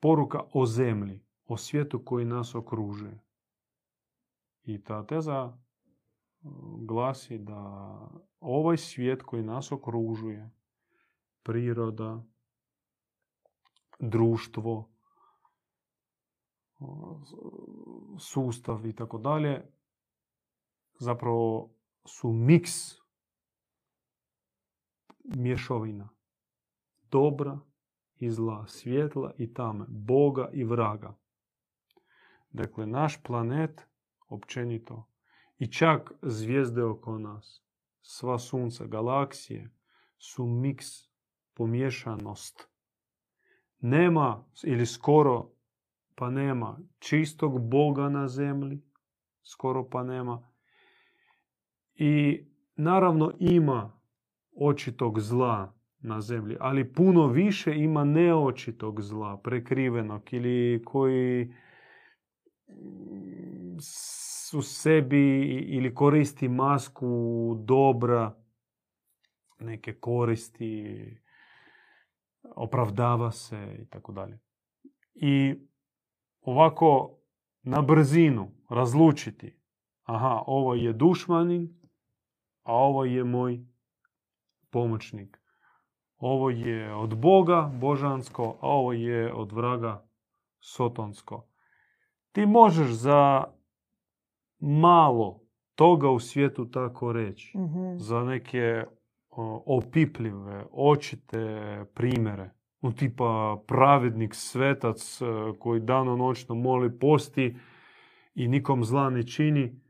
[0.00, 3.20] poruka o zemlji, o svijetu koji nas okružuje.
[4.62, 5.58] I ta teza
[6.78, 7.98] glasi da
[8.40, 10.50] ovaj svijet koji nas okružuje,
[11.42, 12.24] priroda,
[14.00, 14.93] društvo,
[18.18, 19.70] sustav i tako dalje,
[20.98, 22.72] zapravo su miks
[25.24, 26.08] mješovina
[27.14, 27.58] dobra
[28.16, 31.14] i zla, svjetla i tame, Boga i vraga.
[32.50, 33.86] Dakle, naš planet,
[34.28, 35.08] općenito,
[35.58, 37.62] i čak zvijezde oko nas,
[38.02, 39.70] sva sunca, galaksije,
[40.18, 40.86] su miks,
[41.54, 42.68] pomješanost.
[43.80, 45.53] Nema, ili skoro
[46.14, 48.82] pa nema, čistog Boga na zemlji,
[49.42, 50.48] skoro pa nema.
[51.94, 52.44] I
[52.76, 54.00] naravno ima
[54.56, 61.54] očitog zla na zemlji, ali puno više ima neočitog zla, prekrivenog ili koji
[64.56, 68.36] u sebi ili koristi masku dobra,
[69.58, 70.84] neke koristi,
[72.56, 74.38] opravdava se i tako dalje.
[75.14, 75.54] I
[76.44, 77.18] ovako
[77.62, 79.56] na brzinu razlučiti,
[80.02, 81.80] aha, ovo je dušmanin,
[82.62, 83.66] a ovo je moj
[84.70, 85.40] pomoćnik.
[86.16, 90.08] Ovo je od Boga božansko, a ovo je od vraga
[90.60, 91.48] sotonsko.
[92.32, 93.44] Ti možeš za
[94.58, 95.40] malo
[95.74, 97.58] toga u svijetu tako reći.
[97.58, 97.96] Mhm.
[97.96, 98.84] Za neke
[99.30, 102.50] o, opipljive, očite primjere.
[102.84, 105.24] U tipa pravednik, svetac e,
[105.58, 107.56] koji dano-noćno moli, posti
[108.34, 109.80] i nikom zla ne čini.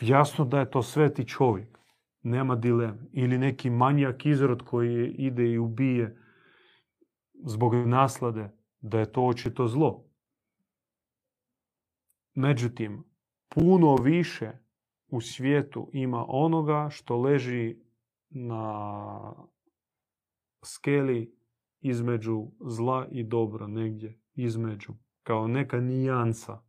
[0.00, 1.78] Jasno da je to sveti čovjek.
[2.22, 3.08] Nema dileme.
[3.12, 6.16] Ili neki manjak izrod koji ide i ubije
[7.44, 8.50] zbog naslade,
[8.80, 10.04] da je to očito zlo.
[12.34, 13.04] Međutim,
[13.48, 14.52] puno više
[15.08, 17.76] u svijetu ima onoga što leži
[18.30, 19.34] na
[20.64, 21.43] skeli
[21.84, 24.92] između zla i dobra, negdje između,
[25.22, 26.62] kao neka nijansa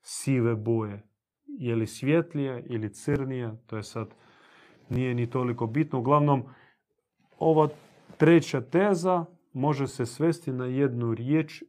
[0.00, 1.08] sive boje.
[1.46, 4.14] Je li svjetlija ili crnija, to je sad
[4.88, 5.98] nije ni toliko bitno.
[5.98, 6.44] Uglavnom,
[7.38, 7.68] ova
[8.16, 11.62] treća teza može se svesti na jednu riječ,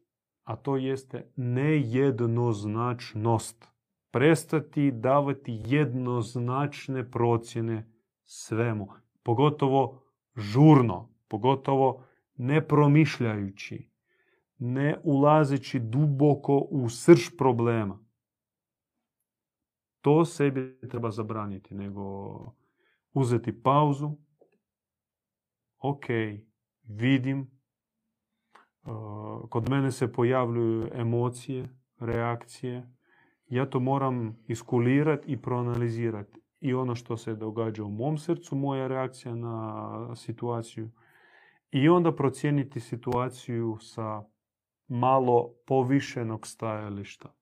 [0.43, 3.67] a to jeste nejednoznačnost.
[4.11, 7.91] Prestati davati jednoznačne procjene
[8.23, 8.87] svemu.
[9.23, 10.01] Pogotovo
[10.35, 12.03] žurno, pogotovo
[12.37, 13.89] ne promišljajući,
[14.57, 18.05] ne ulazeći duboko u srž problema.
[20.01, 22.37] To sebi treba zabraniti, nego
[23.13, 24.11] uzeti pauzu.
[25.77, 26.05] Ok,
[26.83, 27.51] vidim,
[28.83, 31.69] uh, kod mene se pojavljuju emocije,
[31.99, 32.91] reakcije.
[33.47, 36.41] Ja to moram iskulirati i proanalizirati.
[36.59, 40.91] I ono što se događa u mom srcu, moja reakcija na situaciju.
[41.75, 44.23] I onda procijeniti situaciju sa
[44.87, 47.33] malo povišenog stajališta.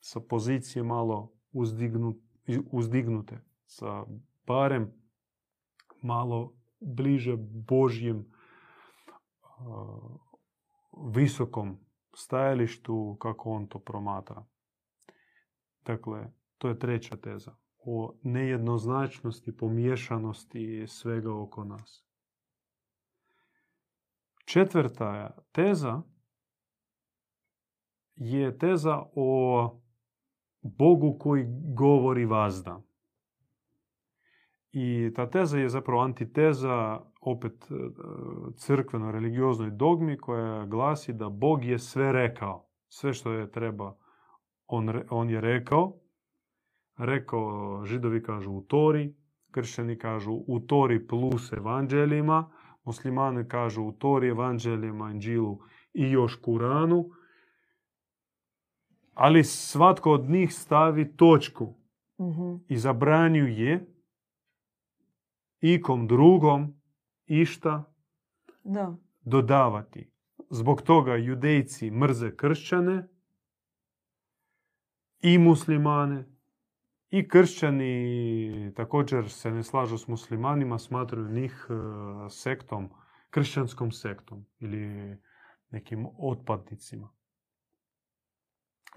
[0.00, 2.20] Sa pozicije malo uzdignu-
[2.72, 3.44] uzdignute.
[3.66, 4.04] Sa
[4.46, 4.92] barem
[6.02, 7.36] malo bliže
[7.68, 8.32] Božjem
[11.14, 11.78] visokom
[12.16, 14.44] stajalištu kako on to promatra.
[15.84, 22.04] Dakle, to je treća teza o nejednoznačnosti, pomiješanosti svega oko nas.
[24.44, 26.02] Četvrta teza
[28.16, 29.80] je teza o
[30.62, 32.82] Bogu koji govori vazda.
[34.72, 37.74] I ta teza je zapravo antiteza opet e,
[38.56, 42.66] crkveno religioznoj dogmi koja glasi da Bog je sve rekao.
[42.88, 43.96] Sve što je treba,
[44.66, 45.96] on, on je rekao.
[46.96, 49.14] Rekao, židovi kažu u Tori,
[49.50, 52.50] kršćani kažu u Tori plus evanđeljima,
[52.84, 55.58] muslimani kažu u Tori, evanđeljima, Inđilu
[55.94, 57.10] i još Kuranu.
[59.14, 61.74] Ali svatko od njih stavi točku
[62.20, 62.54] Mhm.
[62.68, 63.86] i zabranjuje
[65.60, 66.80] ikom drugom
[67.26, 67.94] išta
[68.64, 68.96] Da.
[69.20, 70.10] dodavati.
[70.50, 73.08] Zbog toga judejci mrze kršćane
[75.20, 76.33] i muslimane
[77.18, 81.74] i kršćani također se ne slažu s muslimanima, smatraju njih e,
[82.30, 82.90] sektom,
[83.30, 85.16] kršćanskom sektom ili
[85.70, 87.10] nekim otpadnicima.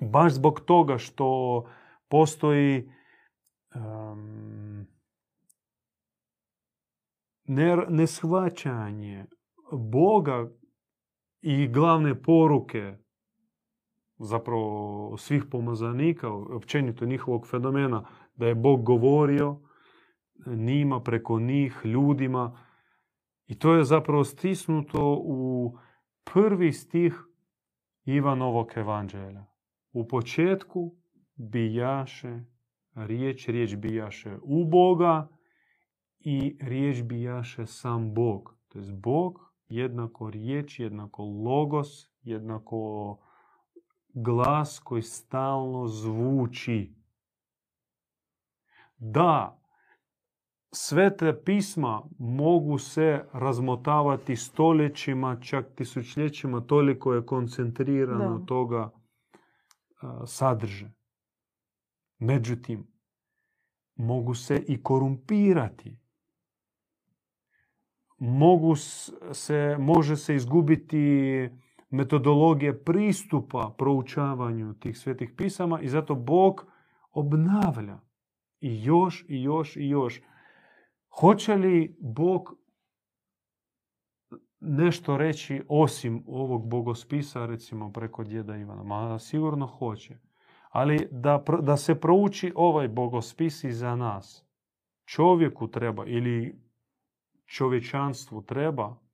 [0.01, 1.63] Baš zbog toga što
[2.08, 2.91] postoji
[7.43, 9.25] ne- neshvaćanje
[9.71, 10.49] Boga
[11.41, 12.97] i glavne poruke
[14.19, 19.60] zapravo svih pomazanika, općenito njihovog fenomena, da je Bog govorio
[20.45, 22.60] njima, preko njih, ljudima.
[23.47, 25.77] I to je zapravo stisnuto u
[26.34, 27.23] prvi stih
[28.06, 29.45] Ivanovog evanđelja.
[29.91, 30.95] U početku
[31.36, 32.39] bijaše
[32.95, 35.27] riječ, riječ bijaše u Boga
[36.19, 38.58] i riječ bijaše sam Bog.
[38.67, 41.88] To je Bog jednako riječ, jednako logos,
[42.21, 43.17] jednako
[44.21, 46.93] glas koji stalno zvuči.
[48.97, 49.62] Da,
[50.71, 58.45] sve te pisma mogu se razmotavati stoljećima, čak tisućljećima, toliko je koncentrirano Da.
[58.45, 58.91] toga
[60.01, 60.91] a, sadrže.
[62.19, 62.88] Međutim,
[63.95, 66.00] mogu se i korumpirati.
[68.17, 68.75] Mogu
[69.31, 71.50] se, može se izgubiti
[71.90, 76.65] metodologija pristupa proučavanju tih svetih pisama i zato Bog
[77.12, 78.00] obnavlja
[78.60, 80.21] i još i još i još.
[81.19, 82.58] Hoće li Bog
[84.60, 88.83] nešto reći osim ovog bogospisa, recimo preko djeda Ivana?
[88.83, 90.17] Ma sigurno hoće.
[90.69, 94.46] Ali da, da se prouči ovaj bogospis i za nas.
[95.06, 96.62] Čovjeku treba ili
[97.46, 99.06] čovječanstvu treba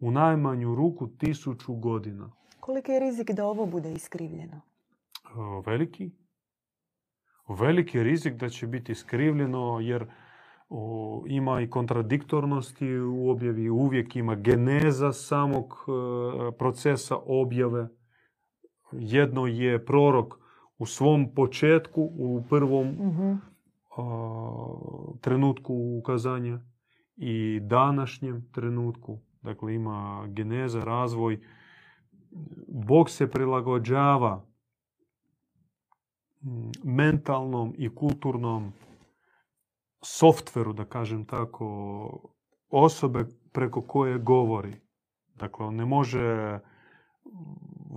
[0.00, 2.30] u najmanju ruku tisuću godina.
[2.60, 4.56] Koliki je rizik da ovo bude iskrivljeno?
[4.56, 6.10] E, Veliki.
[7.48, 10.06] Veliki je rizik da će biti skrivljeno jer
[10.68, 17.88] o, ima i kontradiktornosti u objavi, uvijek ima geneza samog e, procesa objave.
[18.92, 20.34] Jedno je prorok
[20.78, 22.96] u svom početku, u prvom
[23.96, 24.02] a,
[25.20, 26.60] trenutku ukazanja
[27.16, 29.18] i današnjem trenutku.
[29.42, 31.40] Dakle, ima geneza, razvoj.
[32.68, 34.44] Bog se prilagođava
[36.40, 38.72] mm, mentalnom i kulturnom
[40.02, 42.32] softveru, da kažem tako,
[42.70, 44.74] osobe preko koje govori.
[45.34, 46.58] Dakle, ne može,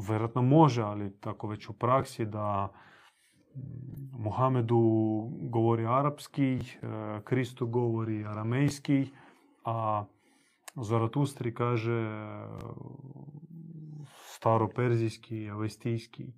[0.08, 2.72] vjerojatno može, ali tako već u praksi da
[3.56, 3.62] mm,
[4.24, 4.80] Muhamedu
[5.42, 6.60] govori arapski, e,
[7.24, 9.08] Kristu govori aramejski,
[9.66, 10.06] a
[10.76, 12.08] Zaratustri kaže
[14.16, 16.34] staroperzijski, avestijski.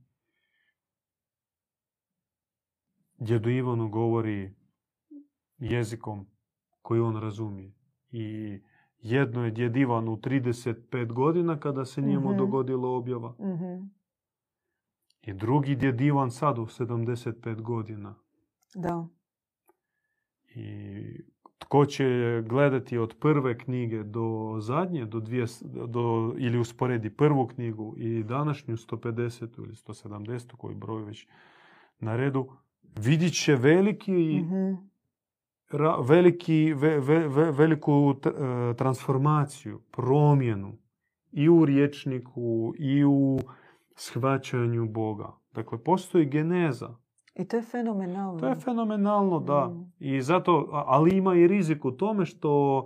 [3.18, 4.56] Djedu Ivanu govori
[5.58, 6.26] jezikom
[6.82, 7.74] koji on razumije.
[8.12, 8.60] I
[9.00, 12.38] jedno je djed Ivan u 35 godina kada se njemu Mhm.
[12.38, 13.36] dogodila objava.
[13.40, 13.86] Mhm.
[15.22, 18.16] I drugi djed Ivan sad u 75 godina.
[18.76, 19.08] Da.
[20.56, 20.66] I
[21.66, 22.05] tko će
[22.41, 24.26] gledati od prve knjige do
[24.59, 25.45] zadnje, do dvije,
[25.88, 31.28] do, ili usporedi prvu knjigu i današnju 150 ili 170 koji broj već
[31.99, 32.47] na redu,
[32.97, 34.74] vidit će veliki, Mhm.
[35.72, 38.30] ra- veliki, ve- ve- ve- veliku e,
[38.74, 40.78] transformaciju, promjenu
[41.32, 43.39] i u riječniku i u
[43.95, 45.32] shvaćanju Boga.
[45.53, 46.95] Dakle, postoji geneza.
[47.36, 48.40] I to je fenomenalno.
[48.40, 49.68] To je fenomenalno, da.
[49.68, 49.92] Mm.
[50.00, 52.86] I zato, ali ima i rizik u tome što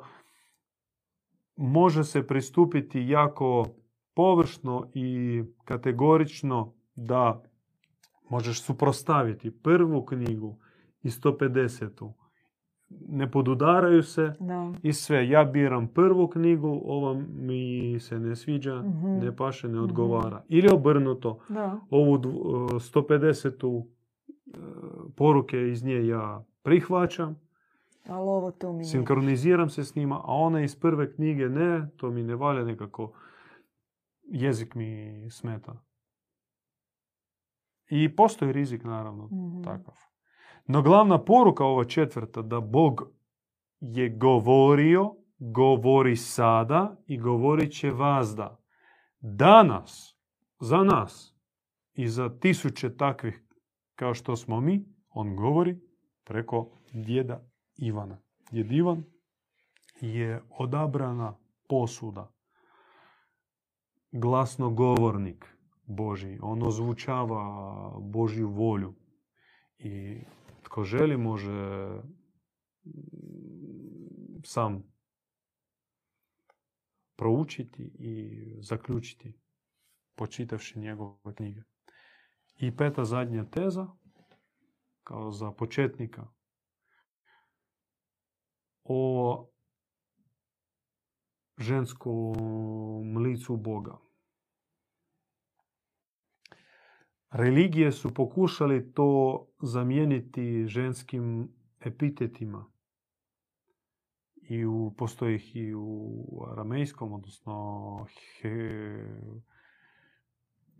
[1.58, 3.66] može se pristupiti jako
[4.14, 7.44] površno i kategorično da
[8.30, 10.58] možeš suprostaviti prvu knjigu
[11.02, 12.14] i 150.
[13.02, 14.74] Ne podudaraju se Da.
[14.84, 15.30] i sve.
[15.30, 19.08] Ja biram prvu knjigu, ova mi se ne sviđa, Mhm.
[19.08, 19.84] ne paše, ne Mhm.
[19.84, 20.44] odgovara.
[20.48, 21.80] Ili obrnuto Da.
[21.90, 22.38] ovu dv-
[22.68, 23.84] e, 150.
[25.16, 27.42] poruke iz nje ja prihvaćam,
[28.08, 32.12] Ali ovo tu mi sinkroniziram se s njima, a one iz prve knjige ne, to
[32.12, 33.14] mi ne valja nekako,
[34.24, 34.90] jezik mi
[35.30, 35.82] smeta.
[37.90, 39.64] I postoji rizik, naravno, Mhm.
[39.64, 39.96] takav.
[40.68, 43.02] No glavna poruka ova četvrta, da Bog
[43.80, 48.60] je govorio, govori sada i govorit će vazda.
[49.20, 50.18] Danas,
[50.60, 51.36] za nas
[51.94, 53.44] i za tisuće takvih
[54.00, 55.80] kao što smo mi, on govori
[56.24, 58.22] preko djeda Ivana.
[58.52, 59.04] Djed Ivan
[60.02, 61.38] je odabrana
[61.68, 62.34] posuda,
[64.12, 65.46] glasnogovornik
[65.86, 66.40] Božji.
[66.42, 67.44] On ozvučava
[68.00, 68.94] Božju volju.
[69.80, 70.22] I
[70.64, 71.90] tko želi može
[74.44, 74.84] sam
[77.16, 79.34] proučiti i zaključiti
[80.16, 81.62] počitavši njegove knjige.
[82.60, 83.88] I peta zadnja teza,
[85.04, 86.28] kao za početnika,
[88.84, 89.50] o
[91.58, 93.98] ženskom licu Boga.
[97.32, 102.66] Religije su pokušali to zamijeniti ženskim epitetima.
[104.36, 108.06] I u, postoji ih i u aramejskom, odnosno
[108.42, 108.50] he,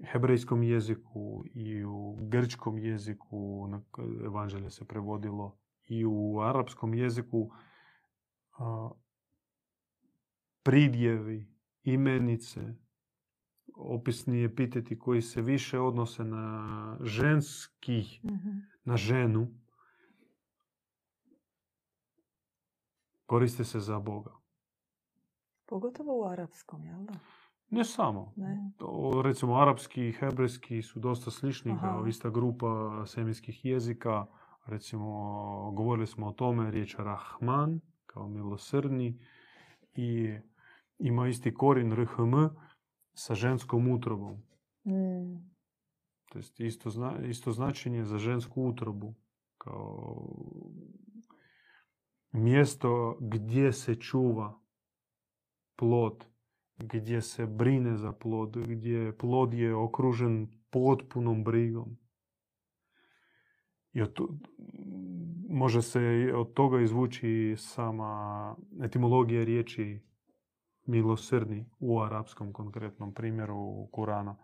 [0.04, 3.68] hebrejskom jeziku i u grčkom jeziku,
[4.26, 7.52] evanđelje se prevodilo, i u arapskom jeziku
[8.52, 8.90] a,
[10.64, 12.62] pridjevi, imenice,
[13.76, 18.50] opisni epiteti koji se više odnose na ženski, Mhm.
[18.84, 19.48] na ženu,
[23.26, 24.32] koriste se za Boga.
[25.66, 27.14] Pogotovo u arapskom, jel da?
[27.70, 28.34] Ne samo.
[28.36, 28.72] Ne.
[28.78, 34.26] To, recimo, arapski i hebrejski su dosta slični kao ista grupa semitskih jezika.
[34.66, 39.20] Recimo, govorili smo o tome, riječ Rahman, kao milosrdni,
[39.96, 40.38] i
[41.00, 42.34] ima isti korin RHM
[43.14, 44.34] sa ženskom utrobom.
[44.86, 45.50] Mm.
[46.30, 49.14] To jest isto, zna, isto značenje za žensku utrobu.
[49.58, 50.30] Kao
[52.32, 54.60] mjesto gdje se čuva
[55.76, 56.26] plod,
[56.80, 61.98] gdje se brine za plod, gdje plod je okružen potpunom brigom.
[63.94, 64.18] I od
[65.50, 70.00] može se od toga izvući sama etimologija riječi
[70.86, 74.36] milosrdni u arapskom konkretnom primjeru Kurana.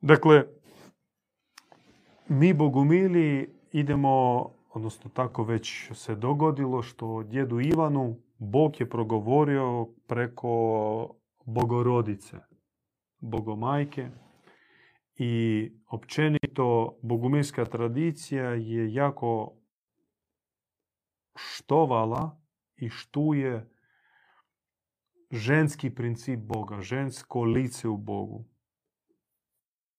[0.00, 0.44] Dakle,
[2.28, 11.16] mi bogumili idemo, odnosno tako već se dogodilo što djedu Ivanu Bog je progovorio preko
[11.44, 12.36] bogorodice,
[13.18, 14.10] bogomajke
[15.14, 19.52] i općenito bogumilska tradicija je jako
[21.36, 22.40] štovala
[22.76, 23.70] i štuje
[25.30, 28.44] ženski princip Boga, žensko lice u Bogu.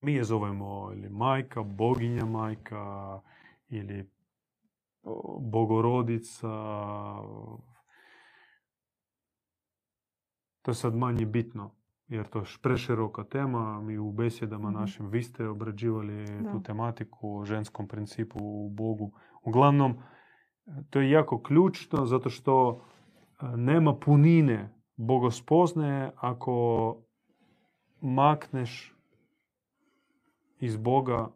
[0.02, 3.22] Mi je zovemo ili majka, boginja majka,
[3.70, 4.10] ili
[5.42, 6.48] bogorodica.
[10.68, 11.72] To je sad manje bitno,
[12.08, 13.82] jer to je preširoka tema.
[13.82, 14.80] Mi u besjedama Mhm.
[14.80, 16.52] našim, vi ste obrađivali Da.
[16.52, 19.12] tu tematiku o ženskom principu u Bogu.
[19.44, 19.96] Uglavnom,
[20.90, 22.82] to je jako ključno zato što
[23.42, 26.98] e, nema punine bogospoznaje ako
[28.02, 28.96] makneš
[30.60, 31.28] iz Boga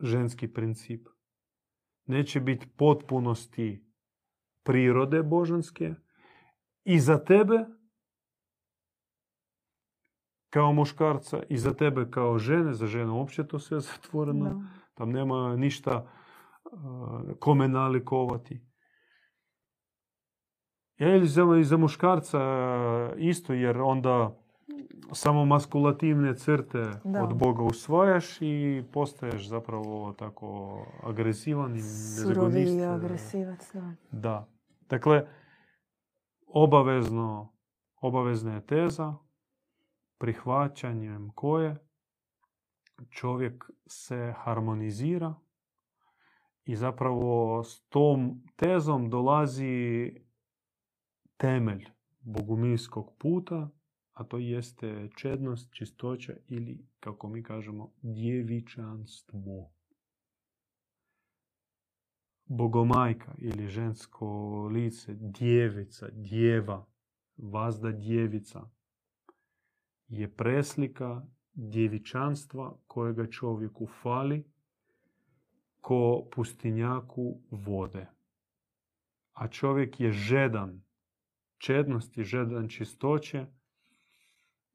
[0.00, 1.06] ženski princip.
[2.06, 3.84] Neće biti potpunosti
[4.62, 5.94] prirode božanske
[6.84, 7.66] i za tebe
[10.54, 14.44] kao muškarca i za tebe kao žene, za ženu uopće to sve zatvoreno.
[14.44, 14.60] Da.
[14.94, 16.06] Tam nema ništa
[16.64, 18.60] uh, kome nalikovati.
[20.98, 24.36] Ja ili za, i za muškarca uh, isto, jer onda
[25.12, 27.22] samo maskulativne crte Da.
[27.22, 33.94] od Boga usvajaš i postaješ zapravo tako agresivan i Surovi uh, agresivac, da.
[34.10, 34.48] Da.
[34.88, 35.26] Dakle,
[36.46, 37.52] obavezno,
[38.00, 39.23] obavezna je teza
[40.24, 41.76] prihvaćanjem koje
[43.10, 45.34] čovjek se harmonizira
[46.64, 50.12] i zapravo s tom tezom dolazi
[51.36, 51.84] temelj
[52.20, 53.70] bogumilskog puta,
[54.12, 59.72] a to jeste čednost, čistoća ili, kako mi kažemo, djevičanstvo.
[62.44, 64.26] Bogomajka ili žensko
[64.72, 66.86] lice, djevica, djeva,
[67.36, 68.70] vazda djevica,
[70.08, 74.44] je preslika djevičanstva kojega čovjeku fali
[75.80, 78.06] ko pustinjaku vode.
[79.32, 80.82] A čovjek je žedan
[81.58, 83.46] čednosti, žedan čistoće,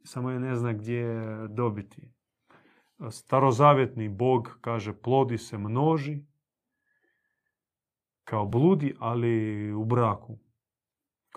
[0.03, 2.11] samo je ne zna gdje je dobiti.
[3.09, 6.21] Starozavjetni Bog kaže plodi se množi,
[8.23, 10.39] kao bludi, ali u braku.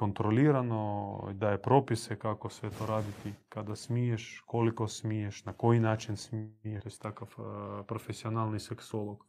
[0.03, 6.83] Kontrolirano, daje propise kako sve to raditi, kada smiješ, koliko smiješ, na koji način smiješ.
[6.83, 7.45] To je takav uh,
[7.87, 9.27] profesionalni seksolog.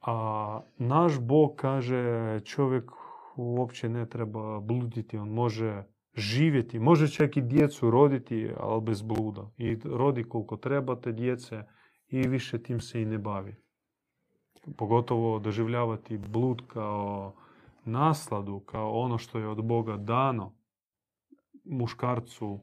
[0.00, 2.90] A naš Bog kaže čovjek
[3.36, 5.84] uopće ne treba bluditi, on može
[6.14, 9.50] živjeti, može čak i djecu roditi, ali bez bluda.
[9.56, 11.62] I rodi koliko treba te djece
[12.08, 13.56] i više tim se i ne bavi.
[14.76, 17.34] Pogotovo doživljavati blud kao
[17.88, 20.54] nasladu, kao ono što je od Boga dano
[21.64, 22.60] muškarcu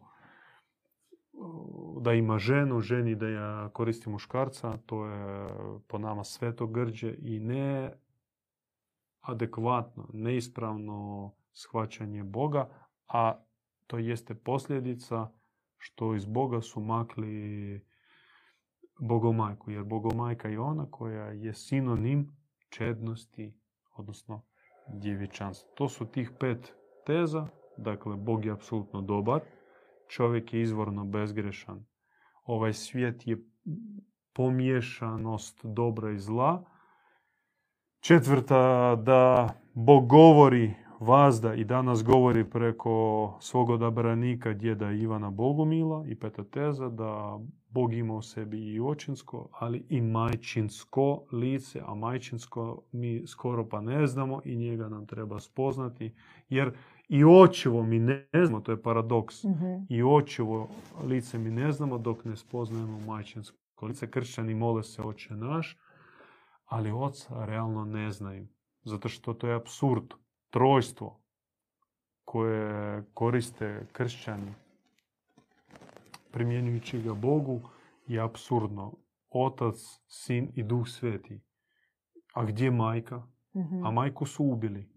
[2.01, 5.49] da ima ženu, ženi da ja koristi muškarca, to je
[5.87, 7.93] po nama sveto grđe i ne
[9.21, 12.69] adekvatno, neispravno shvaćanje Boga,
[13.07, 13.43] a
[13.87, 15.31] to jeste posljedica
[15.77, 17.85] što iz Boga su makli
[18.99, 22.37] bogomajku, jer bogomajka je ona koja je sinonim
[22.69, 23.53] čednosti,
[23.95, 24.41] odnosno
[24.87, 25.71] djevičanstva.
[25.75, 26.73] To su tih pet
[27.05, 29.41] teza, dakle Bog je apsolutno dobar,
[30.07, 31.85] čovjek je izvorno bezgrešan,
[32.43, 33.37] ovaj svijet je
[34.33, 36.63] pomiješanost dobra i zla.
[37.99, 46.15] Četvrta, da Bog govori vazda i danas govori preko svog odabranika djeda Ivana Bogumila i
[46.15, 47.39] peta teza da
[47.69, 53.81] Bog ima u sebi i očinsko, ali i majčinsko lice, a majčinsko mi skoro pa
[53.81, 56.15] ne znamo i njega nam treba spoznati,
[56.49, 56.71] jer
[57.09, 59.65] i očevo mi ne znamo, to je paradoks, Mhm.
[59.89, 60.67] i očevo
[61.03, 64.11] lice mi ne znamo dok ne spoznajemo majčinsko lice.
[64.11, 65.77] Kršćani mole se oče naš,
[66.65, 68.47] ali oca realno ne znaju.
[68.83, 70.13] Zato što to je apsurd,
[70.55, 71.21] trojstvo
[72.25, 74.53] koje koriste kršćani
[76.31, 77.61] primjenjujući ga Bogu
[78.07, 78.93] je apsurdno.
[79.29, 79.75] Otac,
[80.07, 81.41] sin i duh sveti.
[82.33, 83.27] A gdje majka?
[83.55, 83.85] Mhm.
[83.85, 84.89] A majku su ubili.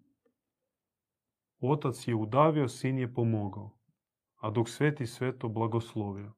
[1.61, 3.79] Otac je udavio, sin je pomogao.
[4.41, 6.33] A duh sveti sveto blagoslovio.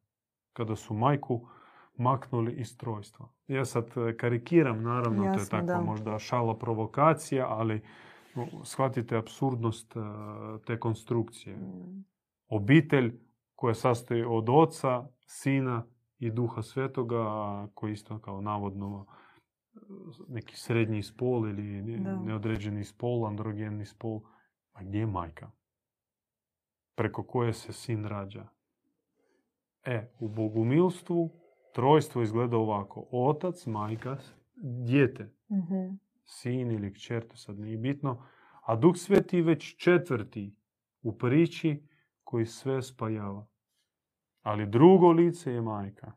[0.53, 1.49] Kada su majku
[1.95, 3.29] maknuli iz trojstva.
[3.47, 5.81] Ja sad e, karikiram, naravno, to je Jasno, takva da.
[5.81, 7.83] možda šala provokacija, ali
[8.65, 10.01] shvatite absurdnost e,
[10.67, 11.57] te konstrukcije.
[11.57, 12.05] Mm.
[12.49, 13.21] obitelj
[13.55, 15.87] koja sastoji od oca, sina
[16.19, 17.25] i duha svetoga,
[17.75, 19.07] koji isto kao navodno
[20.29, 24.21] neki srednji spol ili neodređeni spol, androgenni spol.
[24.73, 25.51] A gdje je majka?
[26.95, 28.49] Preko koje se sin rađa.
[29.85, 31.31] E, u bogumilstvu
[31.75, 33.09] trojstvo izgleda ovako.
[33.11, 34.17] Otac, majka,
[34.87, 35.35] dijete.
[35.49, 38.27] mm Sin ili kćer, to sad nije bitno.
[38.63, 40.57] A Duh Sveti već četvrti
[41.03, 41.89] u priči
[42.25, 43.47] koji sve spajava.
[44.43, 46.13] Ali drugo lice je majka.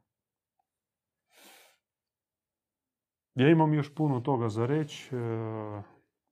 [3.36, 5.16] Ja imam još puno toga za reći.
[5.16, 5.20] E,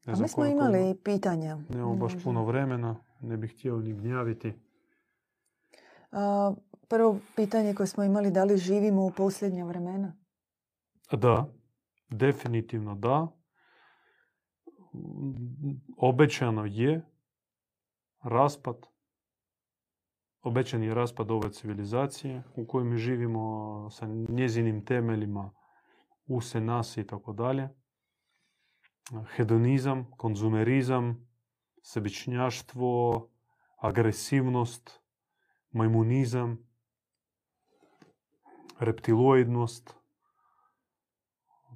[0.05, 1.57] ne A mi smo imali pitanja.
[1.69, 4.53] Nemamo baš puno vremena, ne bih htio ni gnjaviti.
[6.11, 6.53] A,
[6.87, 10.17] prvo pitanje koje smo imali, da li živimo u posljednja vremena?
[11.11, 11.45] Da,
[12.09, 13.40] definitivno da.
[15.97, 17.05] Obećano je
[18.23, 18.87] raspad,
[20.41, 25.51] obećan je raspad ove civilizacije u kojoj mi živimo sa njezinim temeljima
[26.25, 27.69] use nas i tako dalje.
[29.35, 31.27] Hedonizam, konzumerizam,
[31.81, 33.29] sebičnjaštvo,
[33.77, 34.99] agresivnost,
[35.71, 36.57] majmunizam,
[38.79, 39.95] reptiloidnost,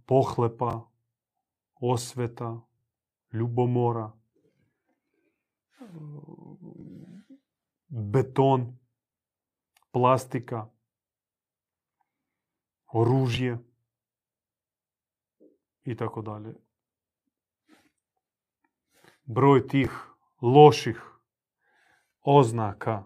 [0.05, 0.91] pohlepa,
[1.75, 2.61] osveta,
[3.37, 4.11] ljubomora,
[7.87, 8.77] beton,
[9.91, 10.69] plastika,
[12.93, 13.57] oružje
[15.83, 16.55] i tako dalje.
[19.25, 19.91] Broj tih
[20.41, 21.01] loših
[22.21, 23.03] oznaka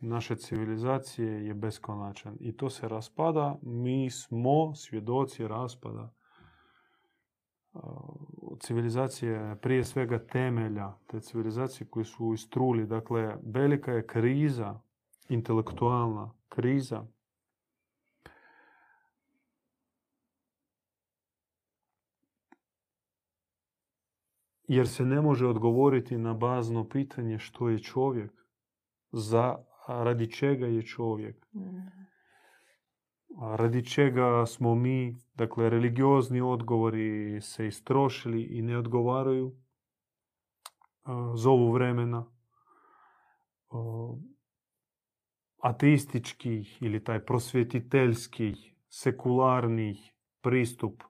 [0.00, 3.58] naše civilizacije je beskonačan i to se raspada.
[3.62, 6.14] Mi smo svjedoci raspada
[8.60, 12.86] civilizacije, prije svega temelja te civilizacije koji su istruli.
[12.86, 14.80] Dakle, velika je kriza,
[15.28, 17.06] intelektualna kriza.
[24.68, 28.32] Jer se ne može odgovoriti na bazno pitanje što je čovjek,
[29.12, 29.56] za
[29.88, 31.46] radi čega je čovjek,
[33.38, 39.56] radi čega smo mi, dakle religiozni odgovori se istrošili i ne odgovaraju
[41.34, 42.26] zovu vremena.
[45.62, 48.54] Ateistički ili taj prosvjetiteljski,
[48.88, 49.98] sekularni
[50.40, 51.02] pristup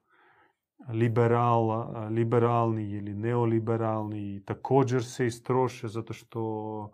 [0.89, 6.91] liberal, liberalni ili neoliberalni također se istroše zato što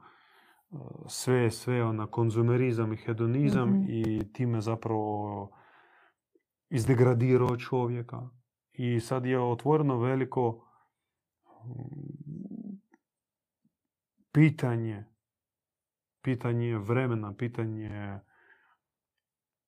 [1.07, 3.85] sve sve ona konzumerizam i hedonizam mhm.
[3.89, 5.51] i time zapravo
[6.69, 8.29] izdegradirao čovjeka.
[8.71, 10.67] I sad je otvoreno veliko
[14.31, 15.05] pitanje,
[16.21, 18.19] pitanje vremena, pitanje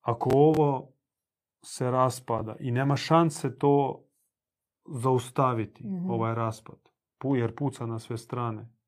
[0.01, 0.93] ako ovo
[1.63, 4.05] se raspada i nema šanse to
[4.85, 6.79] zaustaviti mm ovaj raspad.
[7.23, 8.78] Jer puca na sve strane.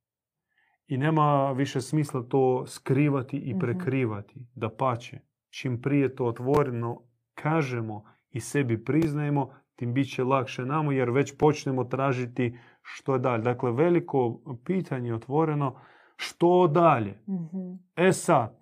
[0.92, 3.60] I nema više smisla to skrivati i mhm.
[3.60, 4.40] prekrivati.
[4.56, 5.20] Da pače.
[5.50, 7.02] Čim prije to otvoreno
[7.34, 13.20] kažemo i sebi priznajemo, tim bit će lakše nama jer već počnemo tražiti što je
[13.20, 13.44] dalje.
[13.44, 15.76] Dakle, veliko pitanje je otvoreno
[16.16, 17.24] što dalje.
[17.28, 18.60] mm E sad,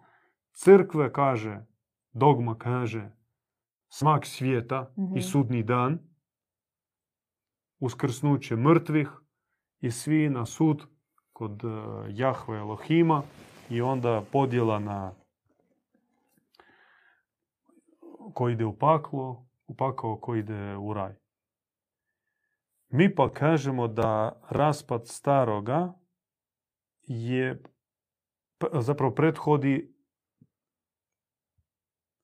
[0.52, 1.66] crkve kaže,
[2.12, 3.12] dogma kaže,
[3.88, 5.20] smak svijeta i mhm.
[5.20, 6.00] sudni dan,
[7.80, 9.10] uskrsnuće mrtvih
[9.80, 10.99] i svi na sud
[11.40, 11.68] kod e,
[12.10, 13.24] Jahve Elohima
[13.70, 15.12] i onda podjela na
[18.34, 21.16] ko ide u paklo, u pakao ko ide u raj.
[22.90, 25.94] Mi pa kažemo da raspad staroga
[27.08, 27.64] je
[28.74, 29.96] zapravo prethodi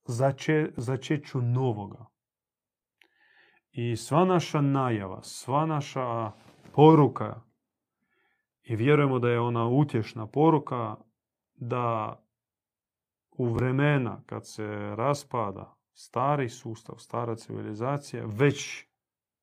[0.05, 2.05] zače, začeću novoga.
[3.71, 6.31] I sva naša najava, sva naša
[6.73, 7.44] poruka,
[8.65, 10.95] i vjerujemo da je ona utješna poruka,
[11.55, 12.19] da
[13.31, 18.85] u vremena kad se raspada stari sustav, stara civilizacija, već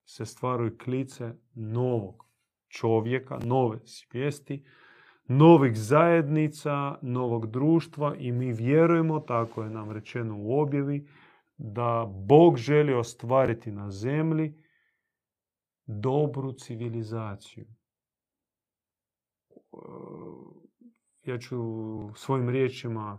[0.05, 2.27] se stvaraju klice novog
[2.69, 4.65] čovjeka, nove svijesti,
[5.29, 11.09] novih zajednica, novog društva i mi vjerujemo, tako je nam rečeno u objavi,
[11.57, 14.55] da Bog želi ostvariti na zemlji
[15.87, 17.67] dobru civilizaciju.
[21.25, 21.59] Ja ću
[22.15, 23.19] svojim riječima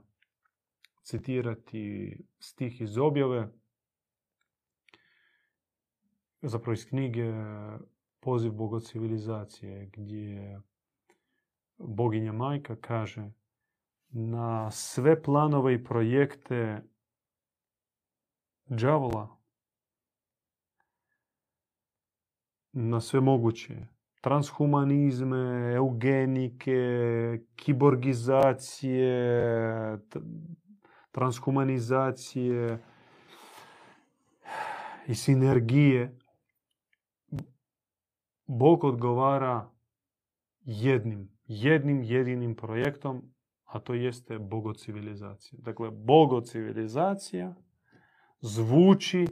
[1.03, 3.53] citirati stih iz objave,
[6.41, 7.31] zapravo iz knjige
[8.19, 10.61] Poziv Boga civilizacije, gdje
[11.77, 13.31] boginja majka kaže
[14.09, 16.83] na sve planove i projekte
[18.65, 19.37] đavola,
[22.71, 23.92] na sve moguće
[24.24, 26.80] transhumanizme, eugenike,
[27.55, 29.09] kiborgizacije,
[31.11, 32.80] transhumanizacije
[35.07, 36.17] i sinergije.
[38.47, 39.69] Bog odgovara
[40.61, 43.21] jednim, jednim jedinim projektom,
[43.65, 45.59] a to jeste bogocivilizacija.
[45.61, 47.55] Dakle, bogocivilizacija
[48.41, 49.28] zvuči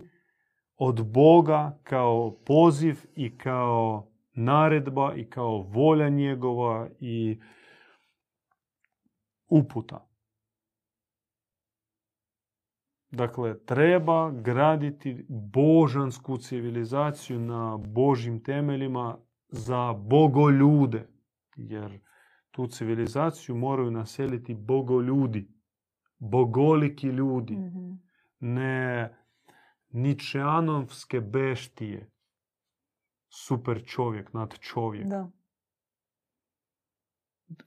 [0.75, 7.39] od Boga kao poziv i kao naredba i kao volja njegova i
[9.47, 10.07] uputa.
[13.11, 19.17] Dakle, treba graditi božansku civilizaciju na božim temeljima
[19.47, 21.07] za bogoljude.
[21.55, 21.99] Jer
[22.51, 25.47] tu civilizaciju moraju naseliti bogoljudi.
[26.19, 27.53] Bogoliki ljudi.
[27.53, 27.91] Mhm.
[28.39, 29.09] Ne
[29.89, 32.09] ničeanovske beštije.
[33.33, 35.07] Super čovjek nad čovjek.
[35.07, 35.29] Da.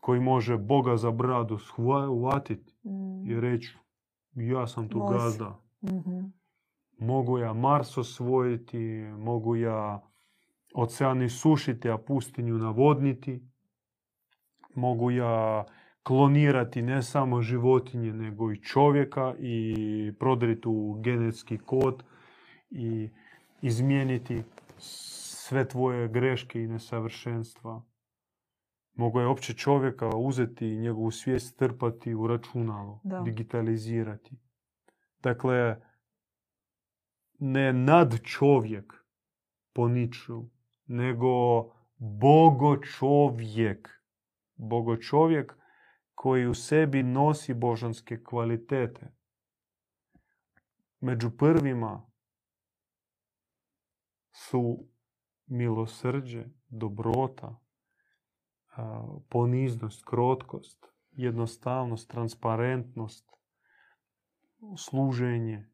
[0.00, 3.30] Koji može Boga za bradu shvatiti Mm.
[3.30, 3.76] i reći
[4.34, 5.14] ja sam tu Može.
[5.18, 5.60] gazda.
[5.82, 6.20] Mhm.
[6.98, 8.78] Mogu ja Mars osvojiti,
[9.18, 10.02] mogu ja
[10.74, 13.42] ocean isušiti, a pustinju navodniti.
[14.74, 15.64] Mogu ja
[16.02, 19.76] klonirati ne samo životinje, nego i čovjeka i
[20.18, 22.02] prodriti u genetski kod
[22.70, 23.08] i
[23.62, 24.42] izmijeniti
[25.44, 27.82] sve tvoje greške i nesavršenstva.
[28.92, 33.20] Mogu je opće čovjeka uzeti i njegovu svijest strpati u računalo, Da.
[33.20, 34.36] digitalizirati.
[35.22, 35.82] Dakle,
[37.38, 38.92] ne nad čovjek
[39.72, 40.42] po niču,
[40.86, 41.64] nego
[41.96, 43.88] bogo čovjek.
[44.54, 45.54] Bogo čovjek
[46.14, 49.12] koji u sebi nosi božanske kvalitete.
[51.00, 52.10] Među prvima
[54.32, 54.93] su
[55.46, 57.60] milosrđe, dobrota,
[59.28, 63.30] poniznost, krotkost, jednostavnost, transparentnost,
[64.76, 65.70] služenje.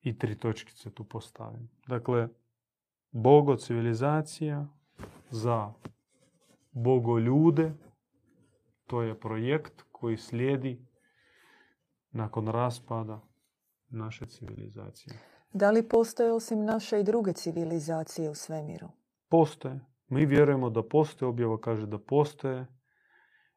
[0.00, 1.70] I tri točkice tu postavim.
[1.86, 2.28] Dakle,
[3.10, 4.68] bogo civilizacija
[5.30, 5.72] za
[6.70, 7.74] bogoljude,
[8.86, 10.86] to je projekt koji slijedi
[12.10, 13.20] nakon raspada
[13.88, 15.37] naše civilizacije.
[15.52, 18.88] Da li postoje osim naše i druge civilizacije u svemiru?
[19.28, 19.80] Postoje.
[20.08, 22.66] Mi vjerujemo da postoje, objava kaže da postoje.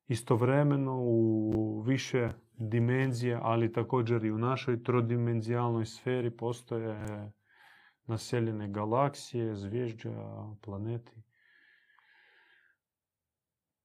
[0.08, 7.32] Istovremeno u više dimenzije, ali također i u našoj trodimenzijalnoj sferi postoje
[8.06, 10.12] naseljene galaksije, zvježđa,
[10.62, 11.22] planeti.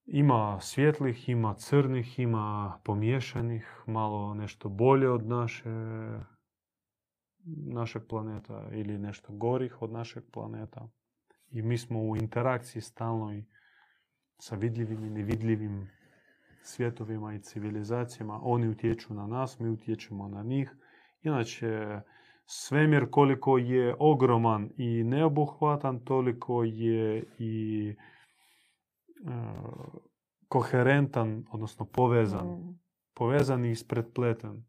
[0.04, 5.70] Ima svjetlih, ima crnih, ima pomješanih, malo nešto bolje od naše,
[7.46, 10.88] našeg planeta ili nešto gorih od našeg planeta.
[11.50, 13.44] I mi smo u interakciji stalnoj
[14.38, 15.90] sa vidljivim i nevidljivim
[16.62, 18.40] svjetovima i civilizacijama.
[18.42, 20.76] Oni utječu na nas, mi utječemo na njih.
[21.22, 22.00] Inače,
[22.46, 27.96] svemir koliko je ogroman i neobuhvatan, toliko je i e,
[30.48, 32.46] koherentan, odnosno povezan.
[32.46, 32.80] Mm.
[33.14, 34.64] Povezan i isprepletan.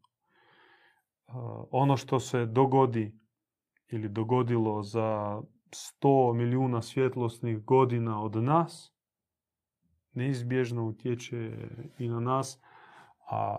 [1.70, 3.18] Ono što se dogodi
[3.88, 8.92] ili dogodilo za 100 milijuna svjetlosnih godina od nas,
[10.12, 11.68] neizbježno utječe
[11.98, 12.60] i na nas,
[13.30, 13.58] a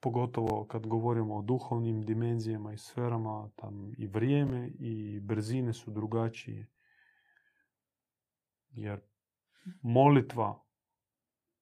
[0.00, 6.68] pogotovo kad govorimo o duhovnim dimenzijama i sferama, tam i vrijeme i brzine su drugačije.
[8.70, 9.00] Jer
[9.82, 10.62] molitva,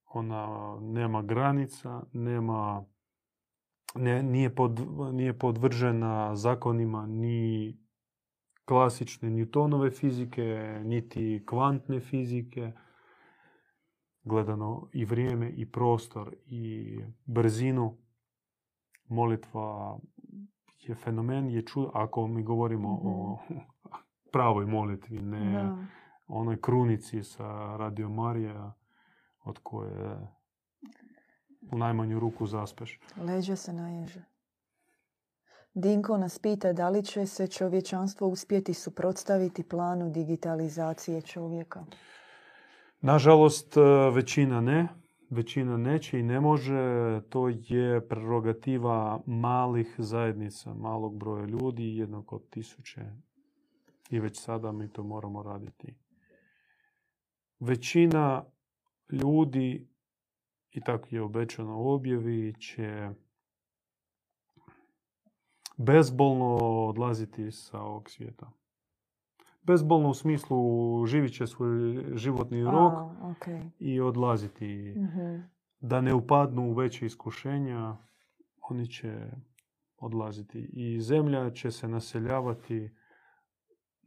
[0.06, 2.84] ona nema granica, nema,
[3.94, 4.80] ne, nije, pod,
[5.12, 7.78] nije podvržena zakonima ni
[8.64, 12.72] klasične Newtonove fizike, niti kvantne fizike,
[14.22, 17.96] gledano i vrijeme i prostor i brzinu.
[19.08, 19.98] Molitva
[20.78, 23.38] je fenomen, je čudo, ako mi govorimo o
[24.32, 25.76] pravoj molitvi, ne Da.
[26.26, 28.72] onoj krunici sa Radio Marija
[29.44, 30.39] od koje
[31.72, 33.00] u najmanju ruku zaspeš.
[33.16, 34.24] Leđa se naježe.
[35.74, 41.84] Dinko nas pita da li će se čovječanstvo uspjeti suprotstaviti planu digitalizacije čovjeka.
[43.00, 43.80] Nažalost, e,
[44.14, 44.88] većina ne.
[45.30, 47.20] Većina neće i ne može.
[47.28, 53.00] To je prerogativa malih zajednica, malog broja ljudi, jednog od tisuće.
[54.10, 55.94] I već sada mi to moramo raditi.
[57.60, 58.44] Većina
[59.12, 59.89] ljudi
[60.70, 63.10] i tako je obećano u objavi, će
[65.76, 66.56] bezbolno
[66.88, 68.50] odlaziti sa ovog svijeta.
[69.62, 72.92] Bezbolno u smislu živit će svoj životni rok
[73.78, 74.94] i odlaziti.
[74.96, 75.36] Mhm.
[75.80, 77.96] Da ne upadnu u veće iskušenja,
[78.70, 79.30] oni će
[79.96, 80.70] odlaziti.
[80.72, 82.90] I zemlja će se naseljavati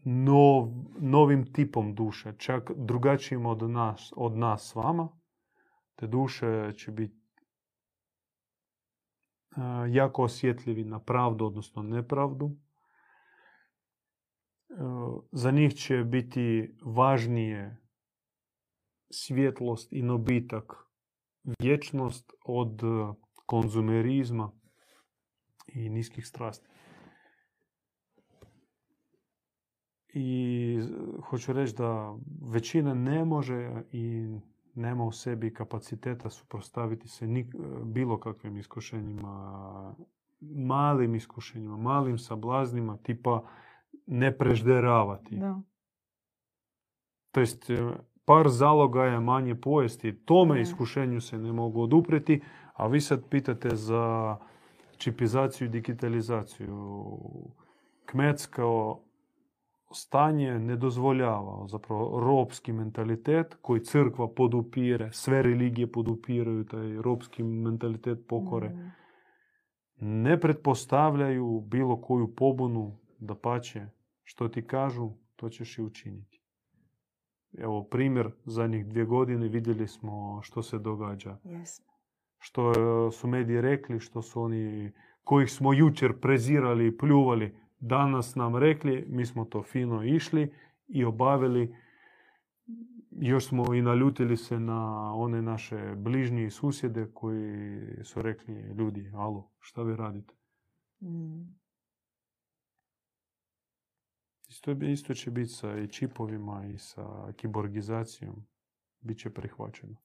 [0.06, 0.68] nov,
[1.00, 5.23] novim tipom duše, čak drugačijim od nas, od nas s vama.
[5.96, 7.24] Te duše će biti
[9.56, 12.58] a, jako osjetljivi na pravdu, odnosno nepravdu.
[14.70, 14.74] E,
[15.32, 17.78] Za njih će biti važnije
[19.12, 20.74] svjetlost i nobitak,
[21.60, 22.82] vječnost od
[23.46, 24.52] konzumerizma
[25.68, 26.68] i niskih strasti.
[30.14, 30.80] I
[31.30, 32.18] hoću reći da
[32.52, 34.28] većina ne može i
[34.76, 39.96] nema u sebi kapaciteta suprotstaviti se nik- bilo kakvim iskušenjima,
[40.42, 43.44] malim iskušenjima, malim sablaznima, tipa
[44.08, 45.36] ne prežderavati.
[45.38, 45.62] Da.
[47.32, 47.94] To jest, e,
[48.26, 50.26] par zaloga je manje pojesti.
[50.26, 52.42] Tome iskušenju se ne mogu odupreti,
[52.74, 54.38] a vi sad pitate za
[54.98, 57.18] čipizaciju i digitalizaciju.
[58.06, 59.00] Kmetsko
[59.94, 68.28] stanje ne dozvoljava, zapravo ropski mentalitet koji crkva podupire, sve religije podupiraju taj ropski mentalitet
[68.28, 68.92] pokore, Mm.
[70.22, 73.86] ne pretpostavljaju bilo koju pobunu, da pače,
[74.24, 76.42] što ti kažu, to ćeš i učiniti.
[77.58, 81.38] Evo primjer, zadnjih dvije godine vidjeli smo što se događa.
[81.44, 81.94] Jesmo.
[82.40, 82.72] Što
[83.12, 84.92] su mediji rekli, što su oni,
[85.24, 90.54] kojih smo jučer prezirali i pljuvali, danas nam rekli, mi smo to fino išli
[90.88, 91.76] i obavili.
[93.12, 99.12] Još smo i naljutili se na one naše bližnje i susjede koji su rekli, ljudi,
[99.16, 100.34] alo, šta vi radite?
[101.02, 101.64] Mm.
[104.50, 108.46] Isto, isto će biti sa i čipovima i sa kiborgizacijom.
[109.02, 109.96] Biće prihvaćeno.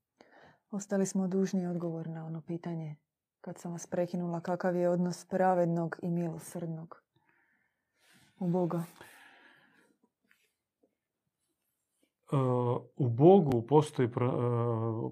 [0.71, 2.97] Ostali smo dužni odgovor na ono pitanje
[3.41, 7.08] kad sam vas prekinula kakav je odnos pravednog i milosrdnog
[8.39, 8.85] u Boga.
[12.33, 12.37] E,
[12.97, 14.11] U Bogu postoji e,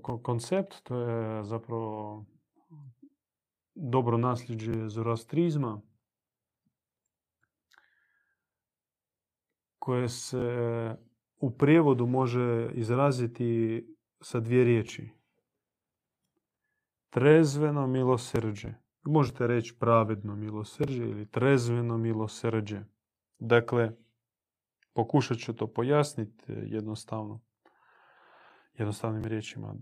[0.02, 2.24] ko- koncept, to je zapravo
[3.74, 5.80] dobro nasljeđe zoroastrizma,
[9.78, 10.96] koje se
[11.40, 13.84] u prijevodu može izraziti
[14.20, 15.10] sa dvije riječi.
[17.10, 18.74] Trezveno milosrđe.
[19.02, 22.95] Možete reći pravedno milosrđe ili trezveno milosrđe.
[23.38, 23.92] Dakle,
[24.92, 27.40] pokušat ću to pojasniti jednostavno.
[28.74, 29.74] Jednostavnim riječima.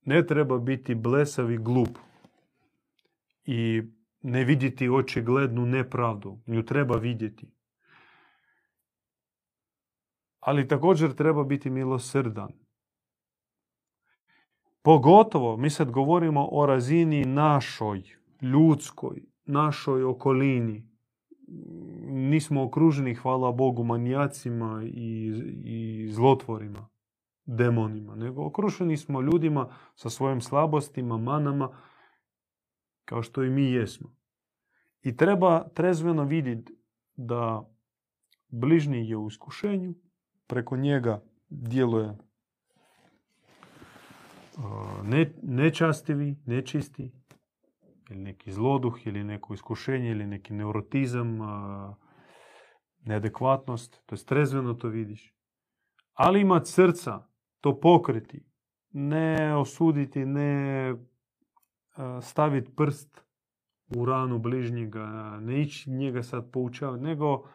[0.00, 1.98] Ne treba biti blesav i glup
[3.44, 3.82] i
[4.22, 6.40] ne vidjeti očiglednu nepravdu.
[6.46, 7.50] Nju treba vidjeti.
[10.40, 12.52] Ali također treba biti milosrdan.
[14.82, 18.02] Pogotovo, mi sad govorimo o razini našoj,
[18.42, 20.88] ljudskoj, našoj okolini.
[22.06, 25.32] Nismo okruženi, hvala Bogu, manijacima i,
[25.64, 26.88] i zlotvorima,
[27.44, 31.70] demonima, nego okruženi smo ljudima sa svojim slabostima, manama,
[33.04, 34.14] kao što i mi jesmo.
[35.02, 36.78] I treba trezveno vidjeti
[37.16, 37.70] da
[38.48, 39.94] bližnji je u iskušenju,
[40.46, 42.18] preko njega djeluje
[45.04, 47.12] ne, nečastivi, nečisti,
[48.10, 51.38] ili neki zloduh, ili neko iskušenje, ili neki neurotizam,
[53.00, 54.18] neadekvatnost, to je
[54.74, 55.34] to vidiš.
[56.14, 57.28] Ali imat srca,
[57.60, 58.44] to pokriti,
[58.90, 60.94] ne osuditi, ne
[62.22, 63.24] staviti prst
[63.96, 67.48] u ranu bližnjega, ne ići njega sad poučavati, nego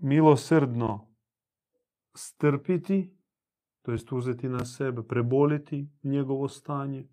[0.00, 1.14] milosrdno
[2.14, 3.16] strpiti,
[3.82, 7.08] to jest uzeti na sebe, preboliti njegovo stanje.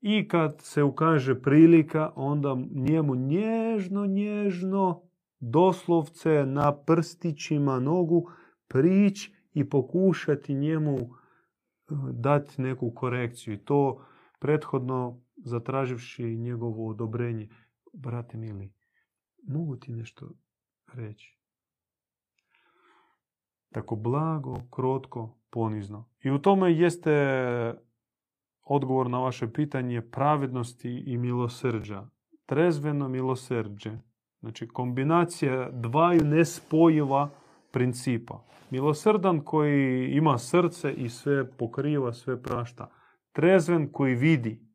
[0.00, 5.02] I kad se ukaže prilika, onda njemu nježno, nježno,
[5.40, 8.30] doslovce na prstićima nogu
[8.68, 11.04] prići i pokušati njemu eh,
[12.12, 13.54] dati neku korekciju.
[13.54, 14.04] I to
[14.38, 17.48] prethodno zatraživši njegovo odobrenje.
[17.92, 18.72] Brate mili,
[19.48, 20.30] mogu ti nešto
[20.92, 21.38] reći?
[23.72, 26.10] Tako blago, krotko, ponizno.
[26.22, 27.12] I u tome jeste
[28.68, 32.06] odgovor na vaše pitanje pravednosti i milosrđa.
[32.46, 33.98] Trezveno milosrđe.
[34.40, 37.30] Znači kombinacija dvaju nespojiva
[37.72, 38.44] principa.
[38.70, 42.90] Milosrdan koji ima srce i sve pokriva, sve prašta.
[43.32, 44.68] Trezven koji vidi.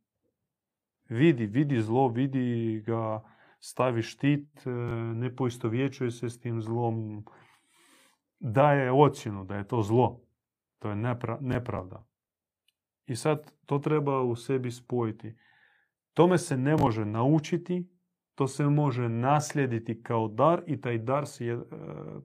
[1.09, 3.23] Vidi, vidi zlo, vidi ga,
[3.59, 4.69] stavi štit, e,
[5.15, 7.25] ne poistovjećuje se s tim zlom,
[8.39, 10.19] daje ocjenu da je to zlo.
[10.79, 10.95] To je
[11.39, 12.05] nepravda.
[13.05, 15.35] I sad to treba u sebi spojiti.
[16.13, 17.89] Tome se ne može naučiti,
[18.35, 21.57] to se može naslijediti kao dar i taj dar se e,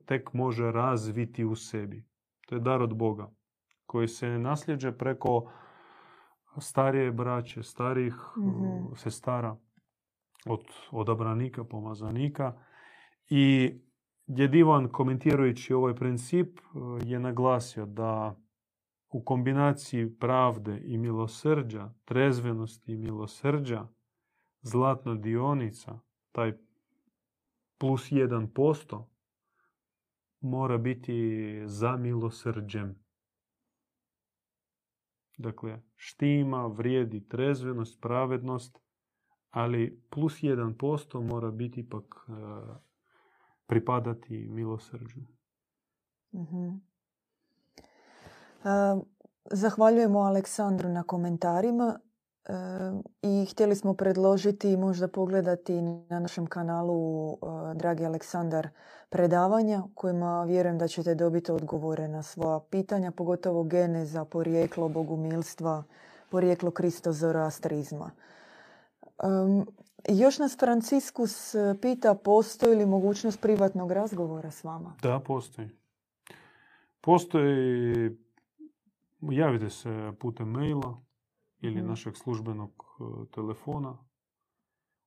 [0.05, 2.05] tek može razviti u sebi.
[2.47, 3.31] To je dar od Boga
[3.85, 5.51] koji se nasljeđe preko
[6.57, 9.57] starije braće, starih mm sestara,
[10.45, 10.61] od
[10.91, 12.53] odabranika, pomazanika.
[13.29, 13.73] I
[14.27, 16.61] Djed Ivan komentirajući ovaj princip e,
[17.05, 18.35] je naglasio da
[19.09, 23.87] u kombinaciji pravde i milosrđa, trezvenosti i milosrđa,
[24.61, 25.99] zlatna dionica,
[26.31, 26.57] taj
[27.77, 29.05] plus 1%,
[30.39, 32.95] mora biti za milosrđem.
[35.37, 38.79] Dakle, štima, vrijedi trezvenost, pravednost,
[39.49, 42.31] ali plus 1% mora biti ipak e,
[43.65, 45.21] pripadati milosrđu.
[46.31, 46.88] mm
[49.51, 51.99] Zahvaljujemo Aleksandru na komentarima
[53.21, 57.37] i htjeli smo predložiti možda pogledati na našem kanalu
[57.75, 58.69] Dragi Aleksandar
[59.09, 65.83] predavanja kojima vjerujem da ćete dobiti odgovore na svoja pitanja, pogotovo geneza, porijeklo bogumilstva,
[66.31, 68.11] porijeklo kristozorastrizma.
[70.09, 74.93] Još nas Franciskus pita postoji li mogućnost privatnog razgovora s vama?
[75.01, 75.69] Da, postoji.
[77.01, 78.17] Postoji
[79.21, 81.01] javite se putem maila
[81.59, 81.87] ili mhm.
[81.87, 83.97] našeg službenog e, telefona.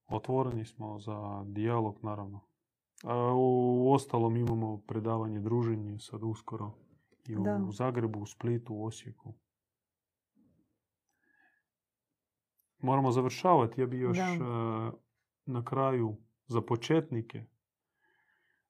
[0.07, 2.41] Otvoreni smo za dijalog, naravno.
[3.05, 6.73] A u ostalom imamo predavanje druženje sad uskoro
[7.29, 9.35] i u Zagrebu, u Splitu, u Osijeku.
[12.79, 13.81] Moramo završavati.
[13.81, 14.39] Ja bi još e,
[15.47, 17.45] na kraju za početnike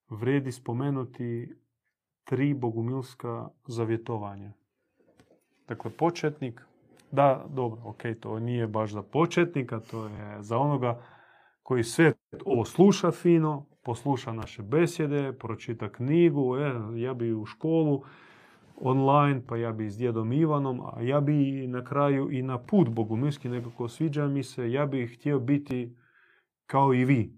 [0.09, 1.53] vredi spomenuti
[2.23, 4.53] tri bogumilska zavjetovanja.
[5.67, 6.61] Dakle, početnik,
[7.11, 11.01] da, dobro, ok, to nije baš za početnika, to je za onoga
[11.63, 12.13] koji sve
[12.45, 18.03] ovo sluša fino, posluša naše besjede, pročita knjigu, e, ja bi u školu
[18.81, 22.89] online, pa ja bi s djedom Ivanom, a ja bi na kraju i na put
[22.89, 25.97] bogumilski nekako sviđa mi se, ja bih htio biti
[26.65, 27.37] kao i vi.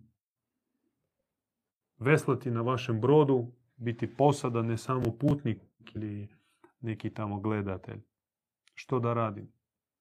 [2.00, 5.62] Veslati na vašem brodu, biti posada, ne samo putnik
[5.96, 6.28] ili
[6.82, 8.15] neki tamo gledatelj
[8.76, 9.54] što da radim.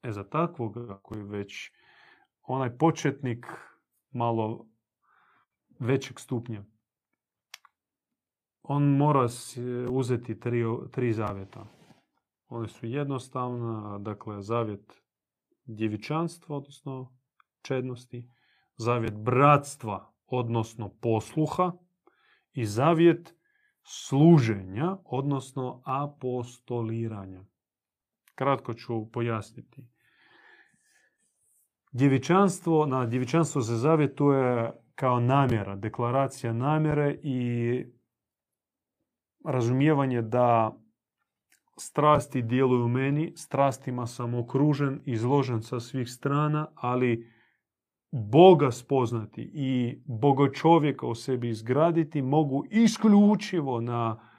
[0.02, 1.70] E za takvog koji već
[2.42, 3.46] onaj početnik
[4.10, 4.66] malo
[5.78, 6.64] većeg stupnja,
[8.62, 9.28] on mora
[9.90, 11.66] uzeti tri, tri zavjeta.
[12.48, 15.02] One su jednostavna, dakle zavjet
[15.64, 17.16] djevičanstva, odnosno
[17.62, 18.30] čednosti,
[18.76, 21.72] zavjet bratstva, odnosno posluha
[22.52, 23.34] i zavjet
[23.82, 27.44] služenja, odnosno apostoliranja.
[28.34, 29.82] Kratko ću pojasniti.
[31.92, 37.84] Djevičanstvo, na djevičanstvo se zavjetuje kao namjera, deklaracija namjere i
[39.44, 40.76] razumijevanje da
[41.78, 47.30] strasti djeluju meni, strastima sam okružen, izložen sa svih strana, ali
[48.10, 54.30] Boga spoznati i Boga čovjeka u sebi izgraditi mogu isključivo na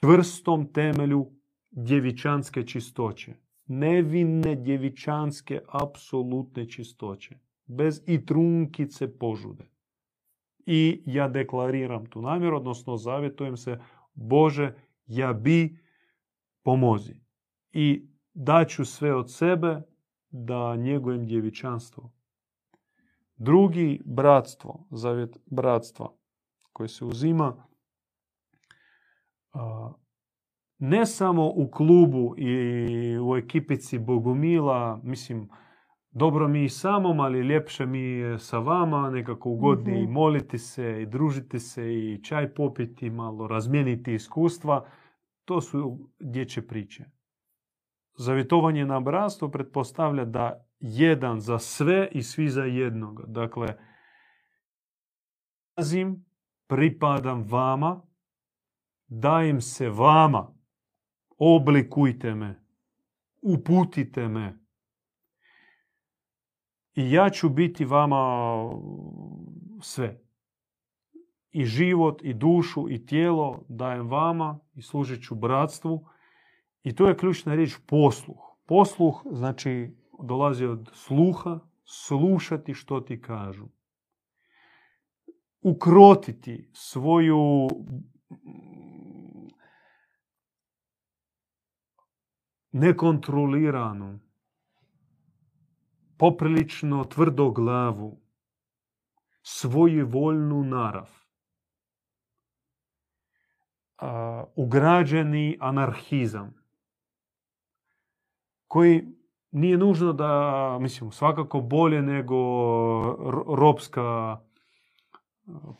[0.00, 1.37] čvrstom temelju
[1.84, 3.34] djevičanske čistoće.
[3.66, 7.38] Nevinne djevičanske apsolutne čistoće.
[7.66, 9.64] Bez i trunkice požude.
[10.66, 13.78] I ja deklariram tu namjeru, odnosno zavjetujem se,
[14.14, 14.74] Bože,
[15.06, 15.78] ja bi
[16.62, 17.14] pomozi.
[17.72, 19.82] I daću sve od sebe
[20.30, 22.12] da njegujem djevičanstvo.
[23.36, 26.12] Drugi, bratstvo, zavjet bratstva,
[26.72, 27.66] koje se uzima
[30.78, 35.48] ne samo u klubu i u ekipici Bogumila, mislim,
[36.10, 41.02] dobro mi i samom, ali ljepše mi je sa vama, nekako ugodnije mm moliti se
[41.02, 44.88] i družiti se i čaj popiti, malo razmijeniti iskustva.
[45.44, 47.04] To su dječje priče.
[48.18, 53.22] Zavjetovanje na bratstvo pretpostavlja da jedan za sve i svi za jednog.
[53.26, 53.66] Dakle,
[56.66, 58.02] pripadam vama,
[59.06, 60.57] dajem se vama,
[61.38, 62.62] oblikujte me,
[63.42, 64.58] uputite me.
[66.94, 68.16] I ja ću biti vama
[69.80, 70.20] sve.
[71.50, 76.06] i život, i dušu, i tijelo dajem vama i služit ću bratstvu.
[76.82, 78.56] I to je ključna riječ posluh.
[78.66, 83.66] Posluh znači dolazi od sluha, slušati što ti kažu.
[85.62, 87.68] Ukrotiti svoju
[92.72, 94.20] nekontroliranu,
[96.18, 98.20] poprilično tvrdo glavu,
[99.42, 101.10] svoju voljnu narav,
[104.56, 106.54] ugrađeni anarhizam,
[108.66, 109.18] koji
[109.50, 112.36] nije nužno da, mislim, svakako bolje nego
[113.56, 114.38] ropska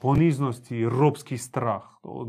[0.01, 1.82] poniznost i ropski strah.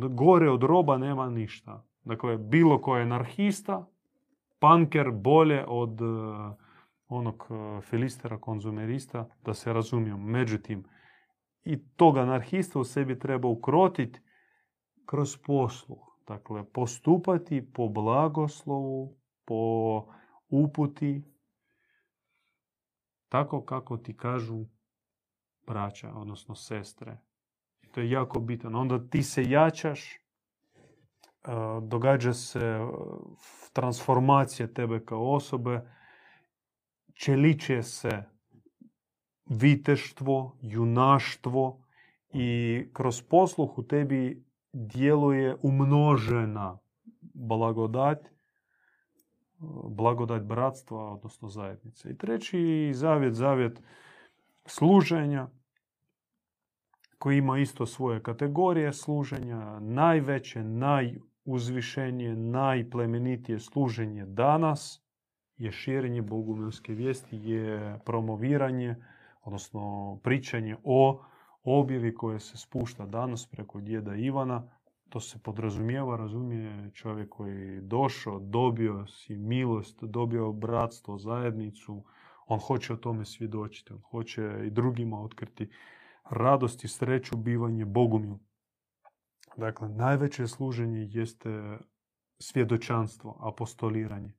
[0.10, 1.86] Gore od roba nema ništa.
[2.04, 3.88] Dakle, bilo ko je anarhista,
[4.60, 6.00] panker bolje od
[7.08, 7.48] onog
[7.82, 10.20] filistera, konzumerista, da se razumijem.
[10.20, 10.84] Međutim,
[11.64, 14.20] i tog anarhista u sebi treba ukrotiti
[15.06, 16.00] kroz posluh.
[16.28, 20.06] Dakle, postupati po blagoslovu, po
[20.50, 21.24] uputi,
[23.30, 24.66] tako kako ti kažu
[25.68, 27.18] braća, odnosno sestre.
[27.92, 28.80] To je jako bitno.
[28.80, 30.19] Onda ti se jačaš,
[31.82, 32.80] događa se
[33.74, 35.82] transformacija tebe kao osobe,
[37.14, 38.24] čeliče se
[39.46, 41.86] viteštvo, junaštvo
[42.34, 46.80] i kroz posluh u tebi djeluje umnožena
[47.22, 48.30] blagodat,
[49.84, 52.10] blagodat bratstva, odnosno zajednice.
[52.10, 53.82] I treći zavjet, zavjet
[54.66, 55.48] služenja,
[57.18, 60.64] koji ima isto svoje kategorije služenja, najveće,
[61.46, 65.02] najuzvišenije, najplemenitije služenje danas
[65.58, 68.96] je širenje bogumilske vijesti, je promoviranje,
[69.42, 71.24] odnosno pričanje o
[71.64, 74.70] objavi koje se spušta danas preko djeda Ivana.
[75.10, 82.04] To se podrazumijeva, razumije čovjek koji je došao, dobio si milost, dobio bratstvo, zajednicu.
[82.48, 85.70] On hoće o tome svjedočiti, on hoće i drugima otkriti
[86.30, 88.36] radost i sreću bivanje Bogumil.
[89.58, 91.78] Dakle, najveće služenje jeste
[92.40, 94.34] svjedočanstvo, apostoliranje.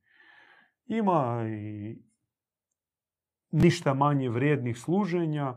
[0.85, 1.97] Ima i
[3.51, 5.55] ništa manje vrijednih služenja,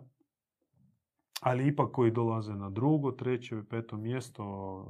[1.40, 4.44] ali ipak koji dolaze na drugo, treće, peto mjesto,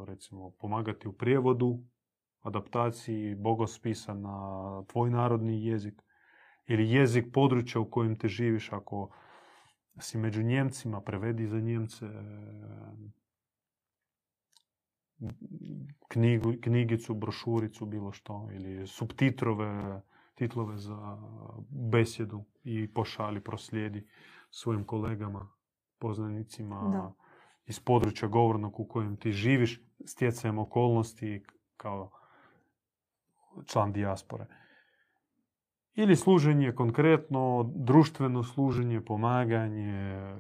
[0.09, 1.79] recimo pomagati u prijevodu,
[2.41, 4.39] adaptaciji bogospisa na
[4.87, 6.03] tvoj narodni jezik
[6.67, 9.11] ili jezik područja u kojem te živiš ako
[9.99, 12.07] si među Njemcima, prevedi za Njemce
[16.09, 20.03] knjigu, knjigicu, brošuricu, bilo što, ili subtitrove,
[20.35, 21.19] titlove za
[21.69, 24.07] besjedu i pošali, proslijedi
[24.51, 25.49] svojim kolegama,
[25.99, 27.13] poznanicima
[27.67, 31.45] iz područja govornog u kojem ti živiš, stjecajem okolnosti
[31.77, 32.11] kao
[33.67, 34.47] član dijaspore.
[35.95, 40.37] Ili služenje konkretno, društveno služenje, pomaganje,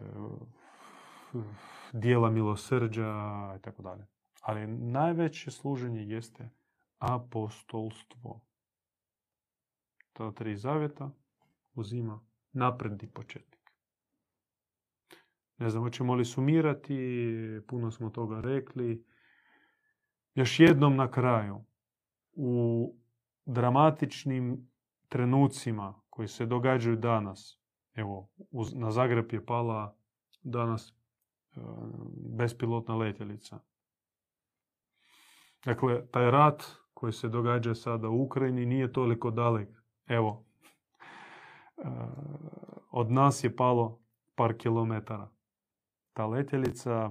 [1.92, 3.12] dijela milosrđa
[3.58, 4.13] i tako dalje.
[4.44, 6.50] Ali najveće služenje jeste
[6.98, 8.40] apostolstvo.
[10.12, 11.10] Ta tri zavjeta
[11.74, 12.20] uzima
[12.52, 13.70] napredni početnik.
[15.58, 16.96] Ne znam, hoćemo li sumirati,
[17.68, 19.04] puno smo toga rekli.
[20.34, 21.64] Još jednom na kraju,
[22.32, 22.94] u
[23.46, 24.70] dramatičnim
[25.08, 27.60] trenucima koji se događaju danas,
[27.94, 28.28] evo,
[28.74, 29.96] na Zagreb je pala
[30.42, 30.94] danas e,
[32.36, 33.60] bespilotna letjelica.
[35.64, 36.62] Dakle, taj rat
[36.94, 39.68] koji se događa sada u Ukrajini nije toliko dalek.
[40.06, 40.44] Evo,
[41.76, 41.82] e,
[42.90, 44.00] od nas je palo
[44.34, 45.30] par kilometara
[46.12, 47.10] ta letjelica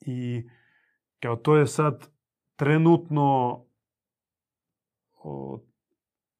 [0.00, 0.48] i
[1.20, 2.08] kao to je sad
[2.56, 3.60] trenutno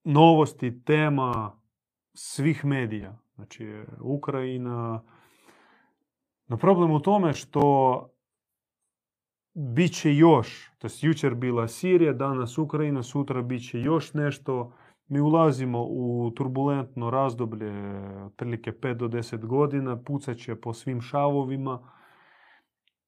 [0.04, 1.60] novosti, tema
[2.14, 3.18] svih medija.
[3.34, 5.02] Znači, Ukrajina...
[6.46, 8.11] No problem u tome što
[9.54, 14.72] bit će još, to je jučer bila Sirija, danas Ukrajina, sutra bit će još nešto.
[15.08, 17.72] Mi ulazimo u turbulentno razdoblje,
[18.24, 21.78] otprilike 5 do 10 godina, pucat će po svim šavovima.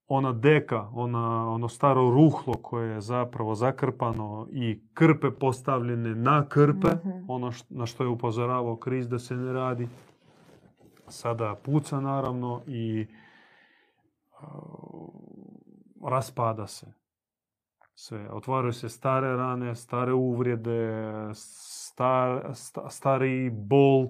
[0.06, 6.88] Ona deka, ona, ono staro ruhlo koje je zapravo zakrpano i krpe postavljene na krpe,
[6.88, 9.88] mm ono na što je upozoravao kriz da se ne radi,
[11.08, 13.06] sada puca naravno i
[16.04, 16.92] raspada se.
[17.94, 18.28] Sve.
[18.30, 21.02] Otvaraju se stare rane, stare uvrede,
[21.34, 22.52] star,
[22.88, 24.08] stari bol.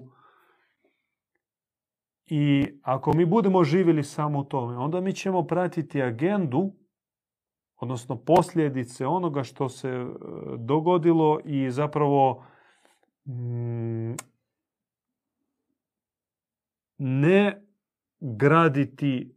[2.25, 6.71] I ako mi budemo živjeli samo u tome, onda mi ćemo pratiti agendu,
[7.75, 10.05] odnosno posljedice onoga što se e,
[10.57, 12.43] dogodilo i zapravo
[13.25, 14.13] mm,
[16.97, 17.65] ne
[18.19, 19.34] graditi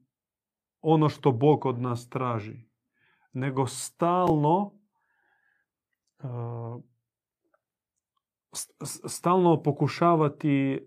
[0.80, 2.68] ono što Bog od nas traži,
[3.32, 4.72] nego stalno
[6.22, 6.82] uh,
[9.08, 10.86] stalno pokušavati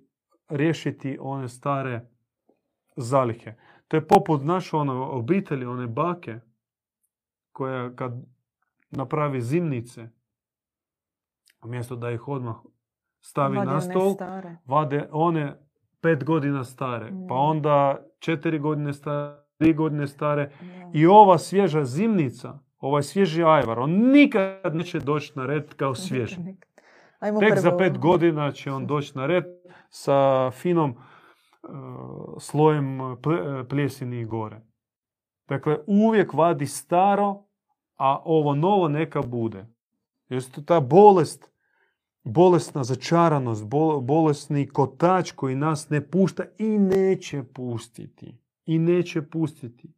[0.49, 2.09] riješiti one stare
[2.95, 3.55] zalihe.
[3.87, 6.39] To je poput naše ono, obitelji, one bake,
[7.51, 8.13] koja kad
[8.89, 10.09] napravi zimnice,
[11.63, 12.55] umjesto da ih odmah
[13.19, 14.15] stavi Vadi na one stol,
[14.65, 15.59] vade one
[16.01, 17.49] pet godina stare, pa Mm.
[17.49, 20.51] onda četiri godine stare, tri godine stare.
[20.93, 26.33] I ova svježa zimnica, ovaj svježi ajvar, on nikad neće doći na red kao svjež.
[27.19, 29.43] Ajmo Tek za prvo- pet godina će on doći na red
[29.89, 31.69] sa finom uh,
[32.39, 34.61] slojem ple- pljesini gore.
[35.47, 37.43] Dakle, uvijek vadi staro,
[37.97, 39.65] a ovo novo neka bude.
[40.29, 41.51] Jer to ta bolest,
[42.23, 48.37] bolesna začaranost, bol- bolesni kotač koji nas ne pušta i neće pustiti.
[48.71, 49.93] I neće pustiti.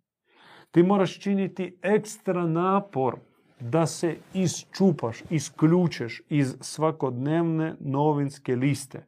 [0.71, 3.15] Ti moraš činiti ekstra napor
[3.59, 9.07] da se isčupaš, isključeš iz svakodnevne novinske liste.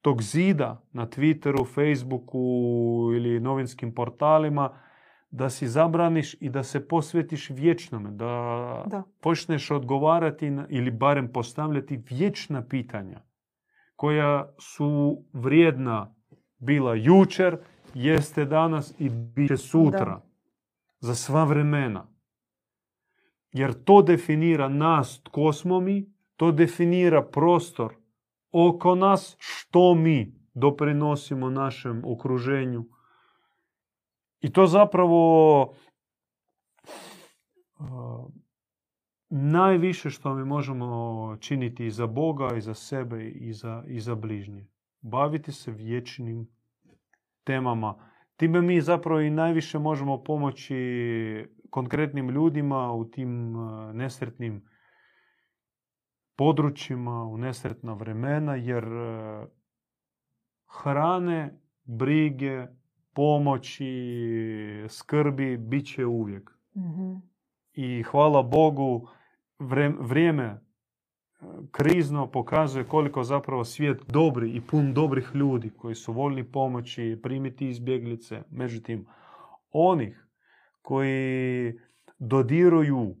[0.00, 2.38] Tog zida na Twitteru, Facebooku
[3.16, 4.80] ili novinskim portalima,
[5.30, 9.02] da si zabraniš i da se posvetiš vječnome, da, Da.
[9.20, 13.20] počneš odgovarati na, ili barem postavljati vječna pitanja
[13.96, 16.14] koja su vrijedna
[16.58, 17.58] bila jučer,
[17.94, 20.04] jeste danas i bit će sutra.
[20.04, 20.26] Da.
[21.00, 22.06] Za sva vremena.
[23.52, 27.94] Jer to definira nas tko smo mi, to definira prostor
[28.52, 32.84] oko nas, što mi doprinosimo našem okruženju.
[34.40, 35.62] I to zapravo
[37.78, 38.30] uh,
[39.28, 44.14] najviše što mi možemo činiti i za Boga, i za sebe, i za, i za
[44.14, 44.66] bližnje.
[45.00, 46.48] Baviti se vječnim
[47.44, 48.10] temama.
[48.36, 50.76] Time mi zapravo i najviše možemo pomoći
[51.70, 54.64] konkretnim ljudima u tim uh, nesretnim
[56.36, 59.48] područjima, u nesretna vremena, jer uh,
[60.82, 62.66] hrane, brige,
[63.14, 63.86] pomoći,
[64.88, 66.50] skrbi bit će uvijek.
[66.76, 67.14] Mhm.
[67.72, 69.08] I hvala Bogu,
[70.00, 70.60] vrijeme e,
[71.70, 77.68] krizno pokazuje koliko zapravo svijet dobri i pun dobrih ljudi koji su voljni pomoći, primiti
[77.68, 78.42] izbjeglice.
[78.50, 79.06] Međutim,
[79.70, 80.26] onih
[80.82, 81.74] koji
[82.18, 83.16] dodiruju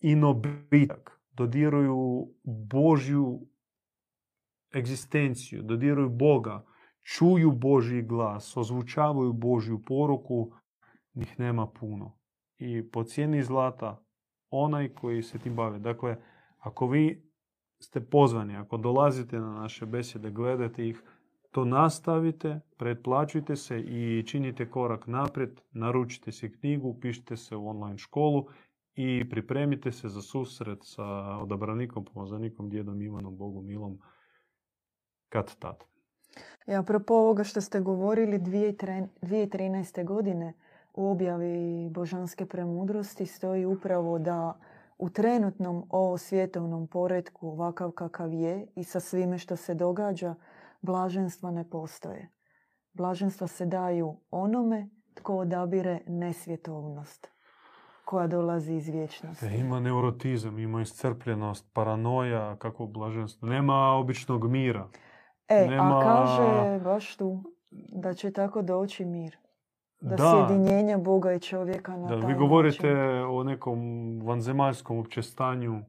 [0.00, 3.40] inobitak, dodiruju Božju
[4.74, 6.64] egzistenciju, dodiruju Boga,
[7.02, 10.52] čuju Božji glas, ozvučavaju Božju poruku,
[11.14, 12.18] njih nema puno.
[12.58, 14.04] I po cijeni zlata
[14.50, 15.80] onaj koji se tim bavi.
[15.80, 16.16] Dakle,
[16.58, 17.31] ako vi
[17.82, 21.02] ste pozvani, ako dolazite na naše besjede, gledate ih,
[21.50, 27.98] to nastavite, pretplaćujte se i činite korak naprijed, naručite si knjigu, upišite se u online
[27.98, 28.46] školu
[28.94, 31.04] i pripremite se za susret sa
[31.38, 33.98] odabranikom, pomazanikom, djedom Ivanom, Bogom Milom,
[35.28, 35.84] kad tad.
[36.66, 40.04] I apropo ovoga što ste govorili, 2013 2013.
[40.04, 40.52] godine
[40.94, 44.58] u objavi Božanske premudrosti stoji upravo da
[45.02, 50.34] u trenutnom ovo svjetovnom poretku, ovakav kakav je i sa svime što se događa,
[50.80, 52.28] blaženstva ne postoje.
[52.92, 57.28] Blaženstva se daju onome tko odabire nesvjetovnost
[58.04, 59.46] koja dolazi iz vječnosti.
[59.46, 63.48] E, ima neurotizam, ima iscrpljenost, paranoja, kako blaženstvo.
[63.48, 64.88] Nema običnog mira.
[65.48, 67.42] E, nema- a kaže baš tu
[67.92, 69.36] da će tako doći mir.
[70.02, 73.24] Da, Da, sjedinjenje Boga i čovjeka na Da, taj vi govorite način.
[73.30, 73.78] o nekom
[74.24, 75.82] vanzemaljskom uopće stanju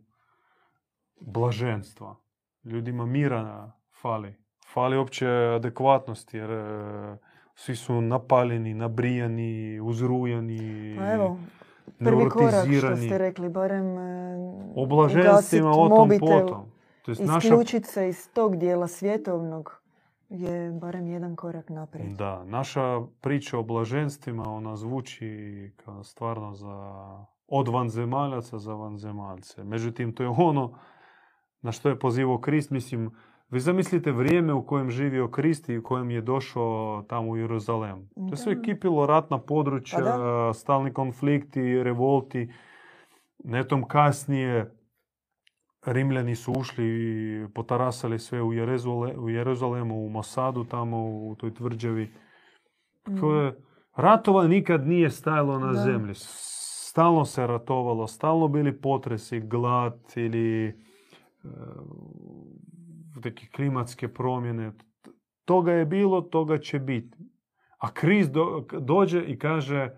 [1.20, 2.16] blaženstva.
[2.64, 3.72] Ljudima mira
[4.02, 4.36] fali.
[4.74, 7.18] Fali uopće adekvatnosti jer e,
[7.56, 11.38] svi su napaljeni, nabrijani, uzrujani, Pa evo,
[12.00, 14.36] prvi korak što ste rekli, barem e,
[14.76, 16.66] O blaženstvima o tom mobitel, potom.
[17.02, 19.83] To jest naša isključit se iz tog dijela svjetovnog
[20.34, 22.18] je barem jedan korak naprijed.
[22.18, 26.96] Da, naša priča o blaženstvima, ona zvuči kao stvarno za,
[27.48, 29.64] od vanzemaljaca za vanzemaljce.
[29.64, 30.80] Međutim, to je ono
[31.62, 32.72] na što je pozivao Krist.
[32.72, 33.12] Mislim,
[33.50, 38.10] vi zamislite vrijeme u kojem živio Krist i u kojem je došao tamo u Jeruzalem.
[38.16, 42.54] To je sve kipilo ratna područja, Pa stalni konflikti, revolti.
[43.44, 44.76] Netom kasnije
[45.86, 51.54] Rimljani su ušli i potarasali sve u, Jerezule, u Jeruzalemu, u Mosadu, tamo u toj
[51.54, 52.12] tvrđavi.
[53.10, 53.20] Mm.
[53.20, 53.56] koje
[53.96, 55.80] ratova nikad nije stajalo na Da.
[55.80, 56.14] zemlji.
[56.16, 60.74] Stalno se ratovalo, stalno bili potresi, glad ili e,
[63.26, 64.72] neke klimatske promjene.
[65.46, 67.18] Toga je bilo, toga će biti.
[67.78, 69.90] A kriz do- dođe i kaže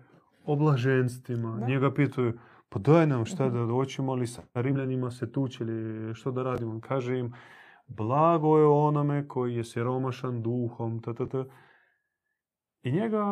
[0.44, 1.56] o blaženstvima.
[1.60, 1.66] Da.
[1.66, 2.32] Njega pitaju,
[2.68, 3.54] pa daj nam šta Mhm.
[3.56, 6.80] da hoćemo li sa Rimljanima se tući ili što da radimo.
[6.80, 7.32] Kaže im,
[7.86, 11.02] blago je onome koji je siromašan duhom.
[11.02, 11.44] Ta, ta.
[12.82, 13.24] I njega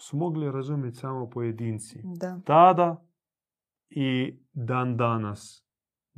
[0.00, 2.00] su mogli razumjeti samo pojedinci.
[2.04, 2.40] Da.
[2.44, 3.04] Tada
[3.90, 5.66] i dan danas.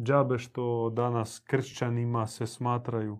[0.03, 3.19] Džabe što danas kršćanima se smatraju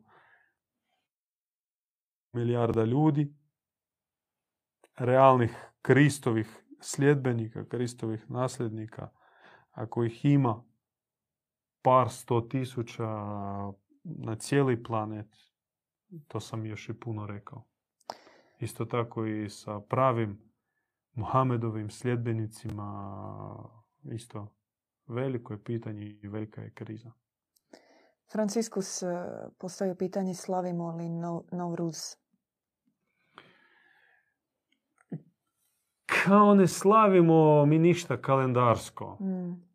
[2.33, 3.35] milijarda ljudi,
[4.97, 9.09] realnih Kristovih sljedbenika, Kristovih nasljednika,
[9.71, 10.65] ako ih ima
[11.83, 13.09] par sto tisuća
[14.05, 15.27] na cijeli planet,
[16.29, 17.65] to sam još i puno rekao.
[18.59, 20.53] Isto tako i sa pravim
[21.13, 23.15] Muhamedovim sljedbenicima,
[24.03, 24.55] isto
[25.07, 27.13] veliko je pitanje i velika je kriza.
[28.33, 29.09] Franciskus eh,
[29.59, 32.22] postavio pitanje slavimo li no, Novruz?
[36.27, 39.17] Kao ne slavimo mi ništa kalendarsko.
[39.21, 39.73] Mm.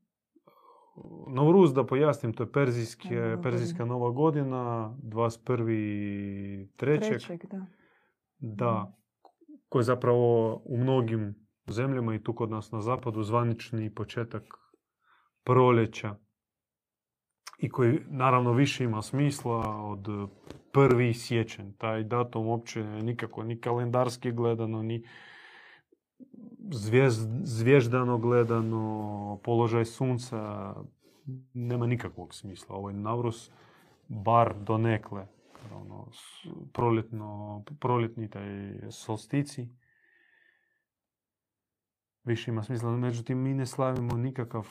[1.28, 6.68] Novruz, da pojasnim, to je perzijske, Nova perzijska nova godina, 21.
[6.76, 7.10] trećeg.
[7.10, 7.65] Trećeg, da.
[8.40, 8.98] Da,
[9.69, 11.36] koji je zapravo u mnogim
[11.68, 14.44] zemljama i tu kod nas na zapadu zvanični početak
[15.44, 16.15] proljeća
[17.57, 20.30] i koji naravno više ima smisla od
[20.72, 21.72] prvi siječanj.
[21.78, 25.03] Taj datum uopće nikako ni kalendarski gledano, ni
[26.72, 30.73] zvijezd, zvježdano gledano, položaj sunca,
[31.53, 32.76] nema nikakvog smisla.
[32.76, 33.52] Ovaj Navrus
[34.07, 35.27] bar donekle
[35.72, 36.07] ono,
[36.73, 38.48] proljetno, proljetni taj
[38.91, 39.69] solstici.
[42.23, 42.91] Više ima smisla.
[42.91, 44.68] Međutim, mi ne slavimo nikakav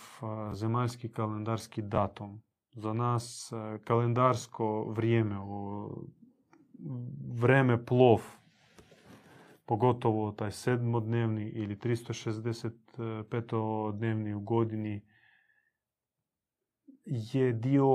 [0.53, 2.43] zemaljski kalendarski datum.
[2.73, 3.53] Za nas
[3.85, 5.37] kalendarsko vrijeme,
[7.35, 8.21] vreme plov,
[9.67, 15.01] pogotovo taj sedmodnevni ili 365-dnevni u godini,
[17.05, 17.87] je dio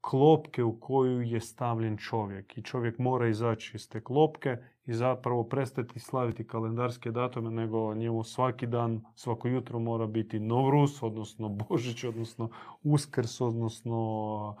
[0.00, 2.58] klopke u koju je stavljen čovjek.
[2.58, 4.56] I čovjek mora izaći iz te klopke
[4.86, 11.02] i zapravo prestati slaviti kalendarske datume, nego njemu svaki dan, svako jutro mora biti Novrus,
[11.02, 12.50] odnosno Božić, odnosno
[12.82, 14.56] Uskrs, odnosno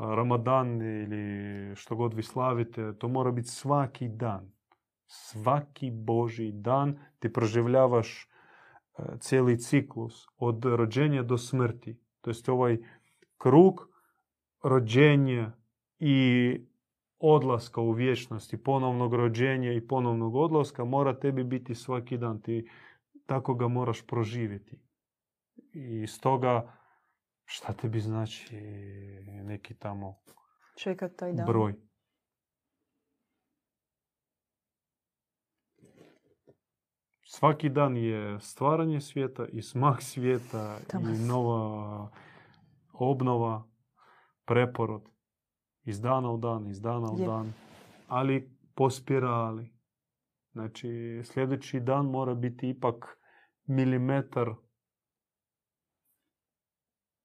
[0.00, 2.98] Ramadan ili što god vi slavite.
[2.98, 4.52] To mora biti svaki dan.
[5.14, 8.28] Svaki Boži dan ti proživljavaš
[8.98, 12.00] e, cijeli ciklus od rođenja do smrti.
[12.20, 12.78] To jest ovaj
[13.38, 13.88] krug
[14.62, 15.52] rođenja
[15.98, 16.56] i
[17.18, 22.42] odlaska u vječnosti, ponovnog rođenja i ponovnog odlaska mora tebi biti svaki dan.
[22.42, 22.68] Ti
[23.26, 24.80] tako ga moraš proživjeti.
[25.72, 26.72] I stoga
[27.44, 28.56] šta tebi znači
[29.44, 30.14] neki tamo
[30.76, 31.46] Čekat taj dan.
[31.46, 31.74] broj?
[37.34, 41.18] Svaki dan je stvaranje svijeta i smak svijeta Tamas.
[41.18, 42.10] i nova
[42.92, 43.68] obnova,
[44.44, 45.02] preporod.
[45.84, 47.26] Iz dana u dan, iz dana u Je.
[47.26, 47.52] dan.
[48.08, 49.74] Ali po spirali.
[50.52, 53.18] Znači, sljedeći dan mora biti ipak
[53.64, 54.54] milimetar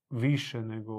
[0.09, 0.95] više nego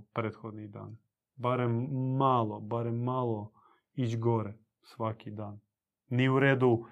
[0.00, 0.96] prethodni dan.
[1.34, 3.52] Barem malo, barem malo
[3.94, 5.60] ići gore svaki dan.
[6.08, 6.86] Ni u redu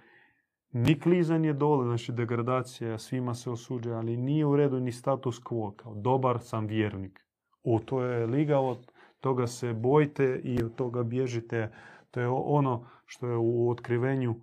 [0.74, 5.76] ni klizanje dole, znači degradacija, svima se osuđuje, ali nije u redu ni status quo,
[5.76, 7.20] kao dobar sam vjernik.
[7.62, 8.90] U to je liga, od
[9.20, 11.72] toga se bojite i od toga bježite.
[12.10, 14.34] To je ono što je u otkrivenju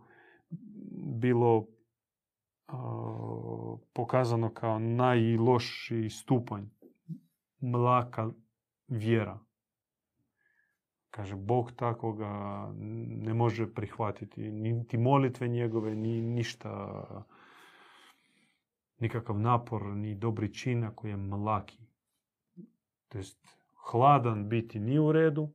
[1.21, 1.65] bilo
[2.67, 6.65] a, pokazano kao najlošiji stupanj
[7.59, 8.29] mlaka
[8.87, 9.39] vjera.
[11.11, 12.71] Kaže, Bog takvoga
[13.07, 17.03] ne može prihvatiti, niti molitve njegove, ni ništa,
[18.99, 21.79] nikakav napor, ni dobri čin ako je mlaki.
[23.07, 23.47] To jest,
[23.91, 25.49] hladan biti ni u redu,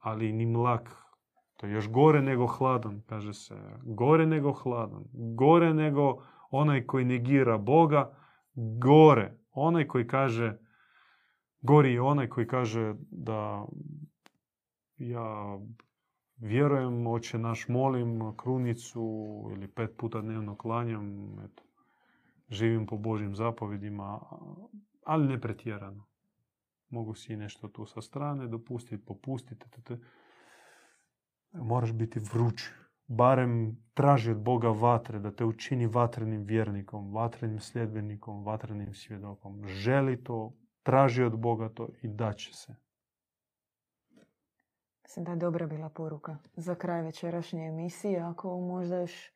[0.00, 0.96] ali ni mlak.
[1.56, 3.54] To je još gore nego hladan, kaže se.
[3.82, 5.04] Gore nego hladan.
[5.12, 8.16] Gore nego onaj koji negira Boga.
[8.54, 9.38] Gore.
[9.52, 10.58] Onaj koji kaže,
[11.60, 13.66] gori je onaj koji kaže da
[15.08, 15.58] ja
[16.36, 19.02] vjerujem, oče naš molim, krunicu
[19.52, 21.62] ili pet puta dnevno klanjam, eto,
[22.48, 24.20] živim po Božjim zapovjedima,
[25.04, 26.06] ali ne pretjerano.
[26.88, 29.66] Mogu si nešto tu sa strane dopustiti, popustiti.
[31.52, 32.62] Moraš biti vruć,
[33.06, 39.66] barem traži od Boga vatre, da te učini vatrenim vjernikom, vatrenim sljedbenikom, vatrenim svjedokom.
[39.66, 40.52] Želi to,
[40.82, 42.76] traži od Boga to i daće se.
[45.12, 48.20] Mislim da je dobra bila poruka za kraj večerašnje emisije.
[48.20, 49.30] Ako možda još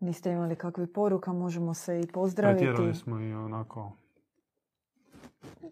[0.00, 2.64] niste imali kakvih poruka, možemo se i pozdraviti.
[2.64, 3.92] Pretjerali smo i onako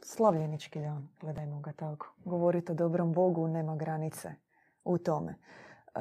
[0.03, 2.15] Slavljenički dan, gledajmo ga tako.
[2.25, 4.35] Govoriti o dobrom Bogu nema granice
[4.85, 5.35] u tome.
[5.95, 6.01] E,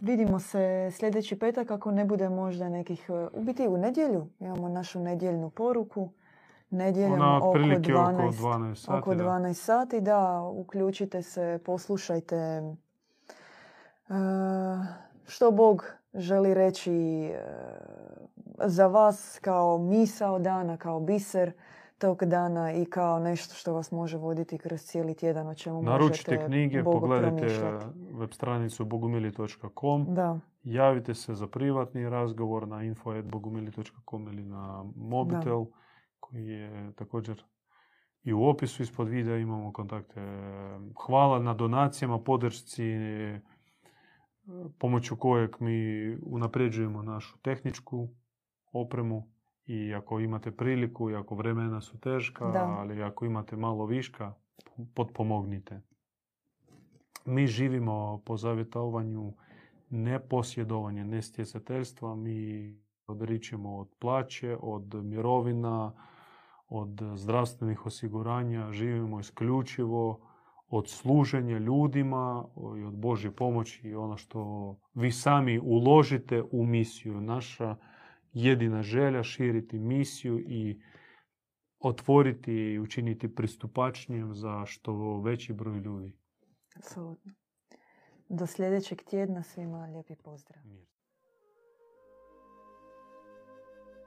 [0.00, 3.10] vidimo se sljedeći petak ako ne bude možda nekih...
[3.32, 6.10] U biti u nedjelju imamo našu nedjeljnu poruku.
[6.72, 8.98] Nedjeljom Ona oko otprilike 12, oko 12 sati.
[8.98, 9.24] oko da.
[9.24, 12.62] 12 sati, da, uključite se, poslušajte e,
[15.26, 15.84] što Bog
[16.14, 16.92] želi reći
[17.24, 17.44] e,
[18.64, 21.52] za vas kao misao dana, kao biser
[21.98, 26.30] tog dana i kao nešto što vas može voditi kroz cijeli tjedan o čemu Naručite
[26.30, 27.46] možete knjige, Bogu pogledajte
[28.12, 30.14] web stranicu bogumili.com.
[30.14, 35.82] Da, Javite se za privatni razgovor na info.bogumili.com ili na mobitel koji
[36.32, 37.44] je također
[38.24, 40.20] i u opisu ispod videa imamo kontakte.
[41.06, 43.40] Hvala na donacijama, podršci e,
[44.78, 48.08] pomoću kojeg mi unapređujemo našu tehničku
[48.72, 49.28] opremu
[49.66, 52.76] i ako imate priliku i ako vremena su teška, Da.
[52.78, 54.34] ali ako imate malo viška,
[54.94, 55.80] potpomognite.
[57.24, 59.34] Mi živimo po zavjetovanju
[59.90, 62.16] ne posjedovanja, ne stjecateljstva.
[62.16, 62.70] Mi
[63.06, 65.92] odričemo od plaće, od mirovina,
[66.72, 68.72] od zdravstvenih osiguranja.
[68.72, 70.20] Živimo isključivo
[70.68, 72.44] od služenja ljudima
[72.78, 77.20] i od Božje pomoći i ono što vi sami uložite u misiju.
[77.20, 77.76] Naša
[78.32, 80.80] jedina želja širiti misiju i
[81.78, 86.12] otvoriti i učiniti pristupačnijem za što veći broj ljudi.
[86.76, 87.32] apsolutno.
[88.28, 90.62] Do sljedećeg tjedna svima lijepi pozdrav.